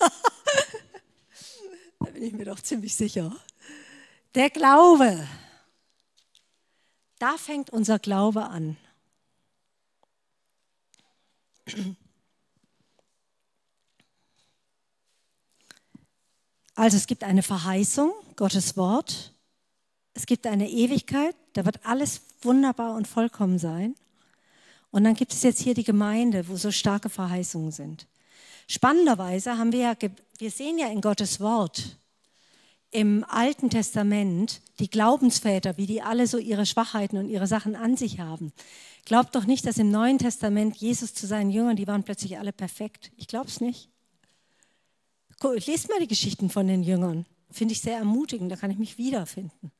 [2.00, 3.36] da bin ich mir doch ziemlich sicher.
[4.34, 5.26] Der Glaube
[7.18, 8.76] da fängt unser Glaube an.
[16.74, 19.32] Also es gibt eine Verheißung, Gottes Wort.
[20.14, 23.94] Es gibt eine Ewigkeit, da wird alles wunderbar und vollkommen sein.
[24.90, 28.06] Und dann gibt es jetzt hier die Gemeinde, wo so starke Verheißungen sind.
[28.68, 29.94] Spannenderweise haben wir ja,
[30.38, 31.98] wir sehen ja in Gottes Wort,
[32.90, 37.96] im Alten Testament die Glaubensväter, wie die alle so ihre Schwachheiten und ihre Sachen an
[37.96, 38.52] sich haben.
[39.04, 42.52] Glaubt doch nicht, dass im Neuen Testament Jesus zu seinen Jüngern, die waren plötzlich alle
[42.52, 43.12] perfekt.
[43.16, 43.90] Ich glaube es nicht.
[45.66, 47.26] Lest mal die Geschichten von den Jüngern.
[47.50, 49.72] Finde ich sehr ermutigend, da kann ich mich wiederfinden.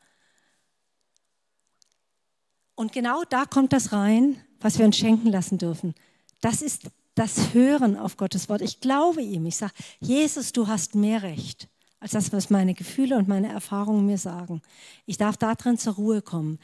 [2.75, 5.95] Und genau da kommt das rein, was wir uns schenken lassen dürfen.
[6.41, 6.83] Das ist
[7.15, 8.63] das Hören auf Gottes Wort.
[8.63, 9.47] Ich glaube ihm.
[9.47, 11.69] Ich sage, Jesus, du hast mehr Recht
[12.01, 14.63] als das, was meine Gefühle und meine Erfahrungen mir sagen.
[15.07, 16.59] Ich darf darin zur Ruhe kommen.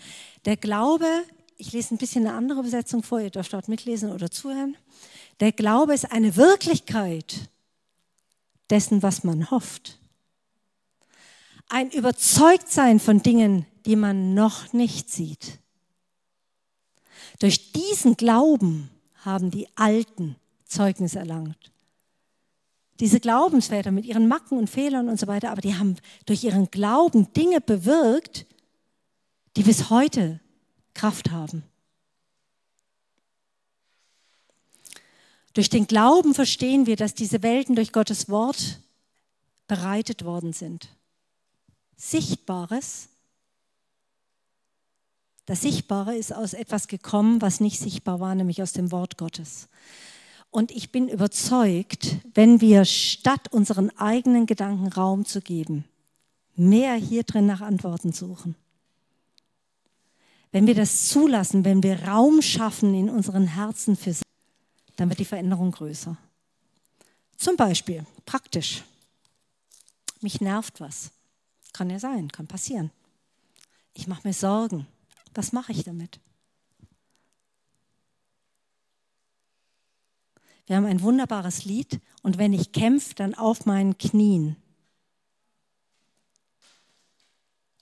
[0.45, 1.07] Der Glaube,
[1.57, 4.77] ich lese ein bisschen eine andere Übersetzung vor, ihr dürft dort mitlesen oder zuhören.
[5.41, 7.51] Der Glaube ist eine Wirklichkeit
[8.71, 9.99] dessen, was man hofft.
[11.69, 15.59] Ein Überzeugtsein von Dingen, die man noch nicht sieht.
[17.41, 18.91] Durch diesen Glauben
[19.25, 21.74] haben die Alten Zeugnis erlangt.
[23.01, 26.71] Diese Glaubensväter mit ihren Macken und Fehlern und so weiter, aber die haben durch ihren
[26.71, 28.47] Glauben Dinge bewirkt,
[29.57, 30.41] die bis heute
[30.95, 31.65] Kraft haben.
[35.55, 38.81] Durch den Glauben verstehen wir, dass diese Welten durch Gottes Wort
[39.67, 40.89] bereitet worden sind.
[41.97, 43.09] Sichtbares.
[45.47, 49.69] Das Sichtbare ist aus etwas gekommen, was nicht sichtbar war, nämlich aus dem Wort Gottes.
[50.55, 55.85] Und ich bin überzeugt, wenn wir statt unseren eigenen Gedanken Raum zu geben,
[56.55, 58.55] mehr hier drin nach Antworten suchen.
[60.53, 64.23] Wenn wir das zulassen, wenn wir Raum schaffen in unseren Herzen für sie,
[64.95, 66.17] dann wird die Veränderung größer.
[67.37, 68.85] Zum Beispiel, praktisch.
[70.21, 71.11] Mich nervt was.
[71.73, 72.93] Kann ja sein, kann passieren.
[73.93, 74.87] Ich mache mir Sorgen.
[75.35, 76.21] Was mache ich damit?
[80.67, 84.57] Wir haben ein wunderbares Lied und wenn ich kämpfe, dann auf meinen Knien.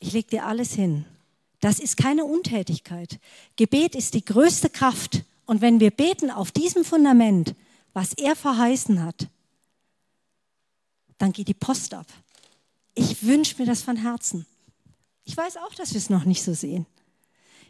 [0.01, 1.05] Ich lege dir alles hin.
[1.61, 3.20] Das ist keine Untätigkeit.
[3.55, 5.22] Gebet ist die größte Kraft.
[5.47, 7.55] Und wenn wir beten auf diesem Fundament,
[7.93, 9.28] was er verheißen hat,
[11.18, 12.07] dann geht die Post ab.
[12.95, 14.45] Ich wünsche mir das von Herzen.
[15.24, 16.85] Ich weiß auch, dass wir es noch nicht so sehen.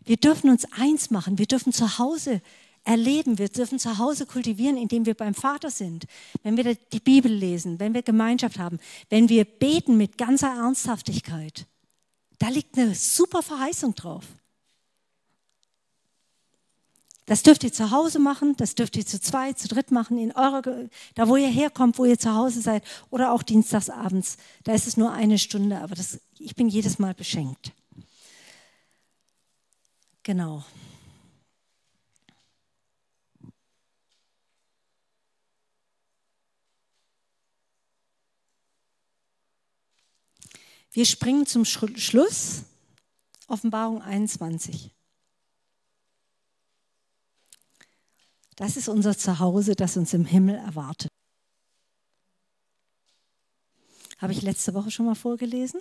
[0.04, 1.36] Wir dürfen uns eins machen.
[1.36, 2.40] Wir dürfen zu Hause
[2.84, 3.38] erleben.
[3.38, 6.06] Wir dürfen zu Hause kultivieren, indem wir beim Vater sind,
[6.42, 8.78] wenn wir die Bibel lesen, wenn wir Gemeinschaft haben,
[9.08, 11.66] wenn wir beten mit ganzer Ernsthaftigkeit.
[12.38, 14.24] Da liegt eine super Verheißung drauf.
[17.26, 20.32] Das dürft ihr zu Hause machen, das dürft ihr zu zweit, zu dritt machen, in
[20.32, 20.62] eurer,
[21.14, 24.38] da wo ihr herkommt, wo ihr zu Hause seid oder auch dienstagsabends.
[24.64, 27.72] Da ist es nur eine Stunde, aber das, ich bin jedes Mal beschenkt.
[30.24, 30.64] Genau.
[40.92, 42.64] Wir springen zum Schluss,
[43.48, 44.94] Offenbarung 21.
[48.56, 51.08] Das ist unser Zuhause, das uns im Himmel erwartet.
[54.18, 55.80] Habe ich letzte Woche schon mal vorgelesen?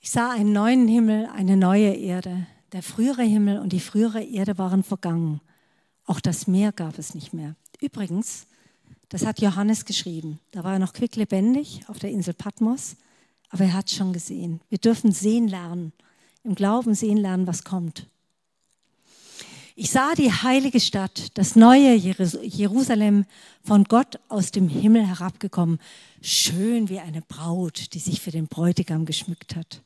[0.00, 2.46] Ich sah einen neuen Himmel, eine neue Erde.
[2.72, 5.42] Der frühere Himmel und die frühere Erde waren vergangen.
[6.04, 7.54] Auch das Meer gab es nicht mehr.
[7.80, 8.46] Übrigens,
[9.08, 10.40] das hat Johannes geschrieben.
[10.50, 12.96] Da war er noch quicklebendig auf der Insel Patmos,
[13.50, 14.60] aber er hat schon gesehen.
[14.68, 15.92] Wir dürfen sehen lernen,
[16.42, 18.06] im Glauben sehen lernen, was kommt.
[19.78, 23.26] Ich sah die heilige Stadt, das neue Jerusalem,
[23.62, 25.80] von Gott aus dem Himmel herabgekommen,
[26.22, 29.82] schön wie eine Braut, die sich für den Bräutigam geschmückt hat.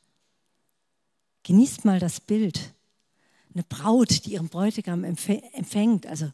[1.43, 2.73] Genießt mal das Bild.
[3.53, 6.31] Eine Braut, die ihren Bräutigam empfängt, also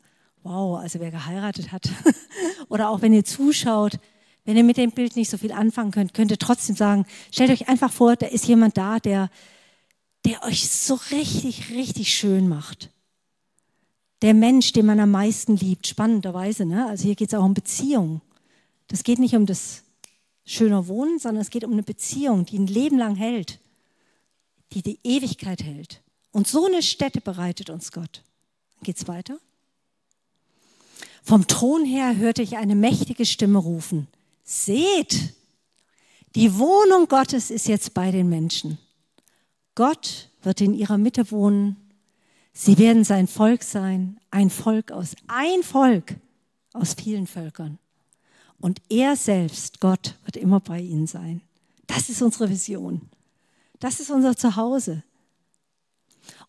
[0.48, 1.90] wow, also wer geheiratet hat,
[2.70, 4.00] oder auch wenn ihr zuschaut,
[4.46, 7.52] wenn ihr mit dem Bild nicht so viel anfangen könnt, könnt ihr trotzdem sagen, stellt
[7.52, 9.30] euch einfach vor, da ist jemand da, der,
[10.26, 12.90] der euch so richtig, richtig schön macht.
[14.22, 16.66] Der Mensch, den man am meisten liebt, spannenderweise.
[16.66, 16.88] Ne?
[16.88, 18.22] Also hier geht es auch um Beziehung.
[18.88, 19.84] Das geht nicht um das
[20.46, 23.60] schöne Wohnen, sondern es geht um eine Beziehung, die ein Leben lang hält,
[24.72, 26.02] die die Ewigkeit hält.
[26.32, 28.24] Und so eine Stätte bereitet uns Gott.
[28.82, 29.40] Geht es weiter?
[31.28, 34.08] Vom Thron her hörte ich eine mächtige Stimme rufen.
[34.46, 35.34] Seht,
[36.36, 38.78] die Wohnung Gottes ist jetzt bei den Menschen.
[39.76, 41.76] Gott wird in ihrer Mitte wohnen.
[42.54, 46.16] Sie werden sein Volk sein, ein Volk aus, ein Volk
[46.72, 47.78] aus vielen Völkern.
[48.62, 51.42] Und er selbst, Gott, wird immer bei ihnen sein.
[51.88, 53.02] Das ist unsere Vision.
[53.82, 55.04] Das ist unser Zuhause.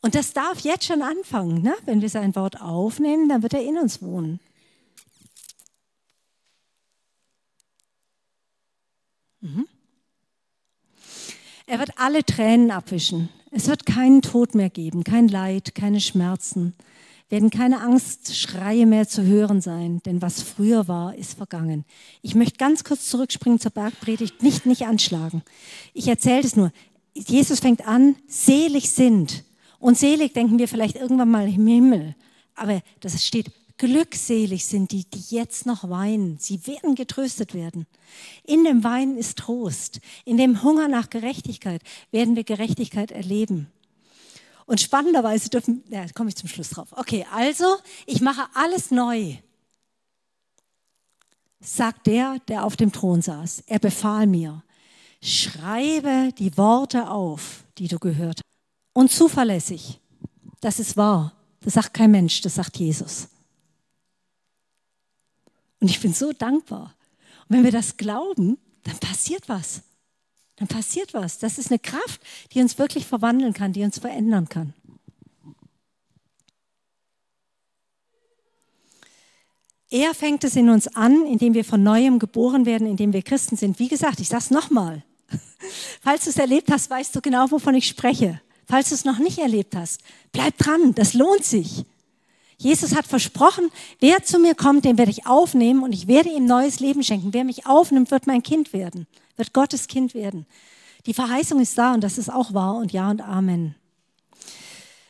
[0.03, 1.63] Und das darf jetzt schon anfangen.
[1.63, 1.75] Ne?
[1.85, 4.39] Wenn wir sein Wort aufnehmen, dann wird er in uns wohnen.
[11.67, 13.29] Er wird alle Tränen abwischen.
[13.51, 16.75] Es wird keinen Tod mehr geben, kein Leid, keine Schmerzen,
[17.31, 21.85] werden keine Angstschreie mehr zu hören sein, denn was früher war, ist vergangen.
[22.23, 25.43] Ich möchte ganz kurz zurückspringen zur Bergpredigt, nicht, nicht anschlagen.
[25.95, 26.73] Ich erzähle es nur.
[27.15, 29.45] Jesus fängt an, selig sind.
[29.79, 32.15] Und selig denken wir vielleicht irgendwann mal im Himmel.
[32.55, 36.37] Aber das steht Glückselig sind die, die jetzt noch weinen.
[36.39, 37.87] Sie werden getröstet werden.
[38.45, 40.01] In dem Weinen ist Trost.
[40.25, 43.71] In dem Hunger nach Gerechtigkeit werden wir Gerechtigkeit erleben.
[44.67, 46.89] Und spannenderweise dürfen, ja, komme ich zum Schluss drauf.
[46.91, 47.65] Okay, also
[48.05, 49.37] ich mache alles neu,
[51.61, 53.63] sagt der, der auf dem Thron saß.
[53.67, 54.63] Er befahl mir,
[55.23, 58.93] schreibe die Worte auf, die du gehört hast.
[58.93, 60.01] Und zuverlässig,
[60.61, 61.33] das ist wahr.
[61.61, 63.29] Das sagt kein Mensch, das sagt Jesus.
[65.81, 66.95] Und ich bin so dankbar.
[67.49, 69.83] Und wenn wir das glauben, dann passiert was.
[70.57, 71.39] Dann passiert was.
[71.39, 72.21] Das ist eine Kraft,
[72.53, 74.75] die uns wirklich verwandeln kann, die uns verändern kann.
[79.91, 83.57] Er fängt es in uns an, indem wir von neuem geboren werden, indem wir Christen
[83.57, 83.79] sind.
[83.79, 85.03] Wie gesagt, ich sage es nochmal.
[86.03, 88.41] Falls du es erlebt hast, weißt du genau, wovon ich spreche.
[88.67, 90.03] Falls du es noch nicht erlebt hast,
[90.33, 91.87] bleib dran, das lohnt sich.
[92.59, 96.45] Jesus hat versprochen, wer zu mir kommt, den werde ich aufnehmen und ich werde ihm
[96.45, 97.33] neues Leben schenken.
[97.33, 99.07] Wer mich aufnimmt, wird mein Kind werden,
[99.37, 100.45] wird Gottes Kind werden.
[101.07, 103.77] Die Verheißung ist da und das ist auch wahr und ja und Amen.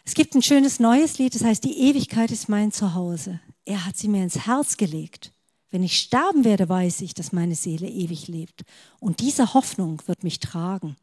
[0.04, 3.40] Es gibt ein schönes neues Lied, das heißt, die Ewigkeit ist mein Zuhause.
[3.64, 5.32] Er hat sie mir ins Herz gelegt.
[5.70, 8.64] Wenn ich sterben werde, weiß ich, dass meine Seele ewig lebt.
[9.00, 10.96] Und diese Hoffnung wird mich tragen,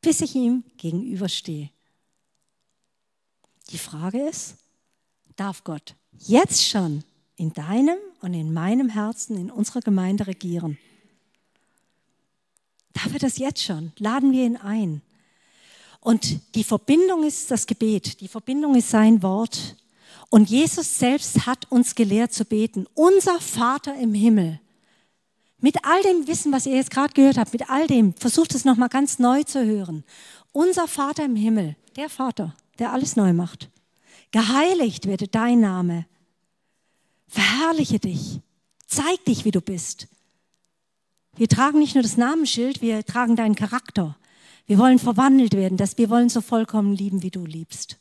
[0.00, 1.70] bis ich ihm gegenüberstehe.
[3.70, 4.56] Die Frage ist,
[5.38, 7.04] darf Gott jetzt schon
[7.36, 10.78] in deinem und in meinem Herzen, in unserer Gemeinde regieren.
[12.92, 13.92] Darf er das jetzt schon?
[13.98, 15.02] Laden wir ihn ein.
[16.00, 19.76] Und die Verbindung ist das Gebet, die Verbindung ist sein Wort.
[20.30, 22.86] Und Jesus selbst hat uns gelehrt zu beten.
[22.94, 24.60] Unser Vater im Himmel.
[25.60, 28.64] Mit all dem Wissen, was ihr jetzt gerade gehört habt, mit all dem, versucht es
[28.64, 30.04] nochmal ganz neu zu hören.
[30.52, 33.68] Unser Vater im Himmel, der Vater, der alles neu macht.
[34.30, 36.06] Geheiligt werde dein Name.
[37.28, 38.40] Verherrliche dich.
[38.86, 40.08] Zeig dich, wie du bist.
[41.36, 44.16] Wir tragen nicht nur das Namensschild, wir tragen deinen Charakter.
[44.66, 47.98] Wir wollen verwandelt werden, dass wir wollen so vollkommen lieben, wie du liebst.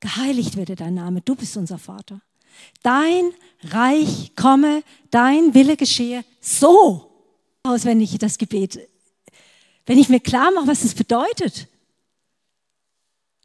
[0.00, 2.20] Geheiligt werde dein Name, du bist unser Vater.
[2.82, 7.10] Dein Reich komme, dein Wille geschehe, so
[7.62, 8.78] auswendig das Gebet.
[9.84, 11.68] Wenn ich mir klar mache, was es bedeutet,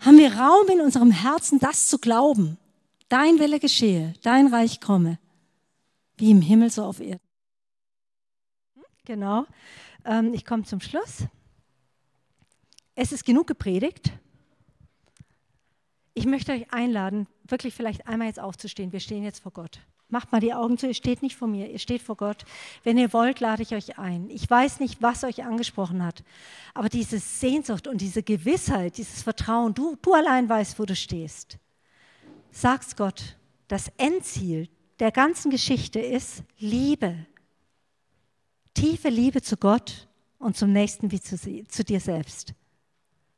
[0.01, 2.57] haben wir Raum in unserem Herzen, das zu glauben.
[3.07, 5.19] Dein Wille geschehe, dein Reich komme,
[6.17, 7.19] wie im Himmel so auf Erden.
[9.05, 9.45] Genau.
[10.05, 11.25] Ähm, ich komme zum Schluss.
[12.95, 14.11] Es ist genug gepredigt.
[16.13, 18.91] Ich möchte euch einladen, wirklich vielleicht einmal jetzt aufzustehen.
[18.91, 19.79] Wir stehen jetzt vor Gott.
[20.11, 22.43] Macht mal die Augen zu, ihr steht nicht vor mir, ihr steht vor Gott.
[22.83, 24.29] Wenn ihr wollt, lade ich euch ein.
[24.29, 26.23] Ich weiß nicht, was euch angesprochen hat,
[26.73, 31.57] aber diese Sehnsucht und diese Gewissheit, dieses Vertrauen, du, du allein weißt, wo du stehst.
[32.51, 33.37] Sag's Gott,
[33.67, 34.67] das Endziel
[34.99, 37.25] der ganzen Geschichte ist Liebe.
[38.73, 40.07] Tiefe Liebe zu Gott
[40.37, 42.53] und zum Nächsten wie zu, zu dir selbst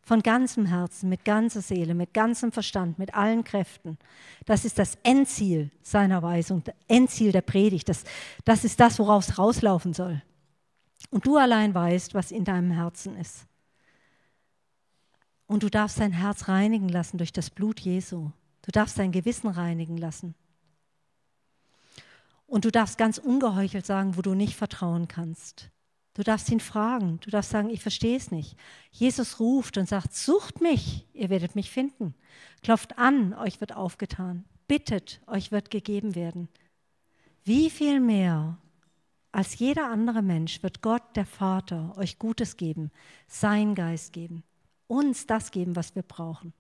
[0.04, 3.98] von ganzem Herzen, mit ganzer Seele, mit ganzem Verstand, mit allen Kräften.
[4.46, 7.88] Das ist das Endziel seiner Weisung, das Endziel der Predigt.
[7.88, 8.04] Das,
[8.44, 10.22] das ist das, woraus es rauslaufen soll.
[11.10, 13.46] Und du allein weißt, was in deinem Herzen ist.
[15.48, 18.32] Und du darfst dein Herz reinigen lassen durch das Blut Jesu.
[18.62, 20.36] Du darfst dein Gewissen reinigen lassen.
[22.46, 25.70] Und du darfst ganz ungeheuchelt sagen, wo du nicht vertrauen kannst.
[26.14, 27.20] Du darfst ihn fragen.
[27.22, 28.56] Du darfst sagen, ich verstehe es nicht.
[28.92, 32.14] Jesus ruft und sagt, sucht mich, ihr werdet mich finden.
[32.62, 34.46] Klopft an, euch wird aufgetan.
[34.68, 36.50] Bittet, euch wird gegeben werden.
[37.44, 38.58] Wie viel mehr
[39.32, 42.92] als jeder andere Mensch wird Gott, der Vater, euch Gutes geben,
[43.28, 44.44] sein Geist geben,
[44.88, 46.54] uns das geben, was wir brauchen.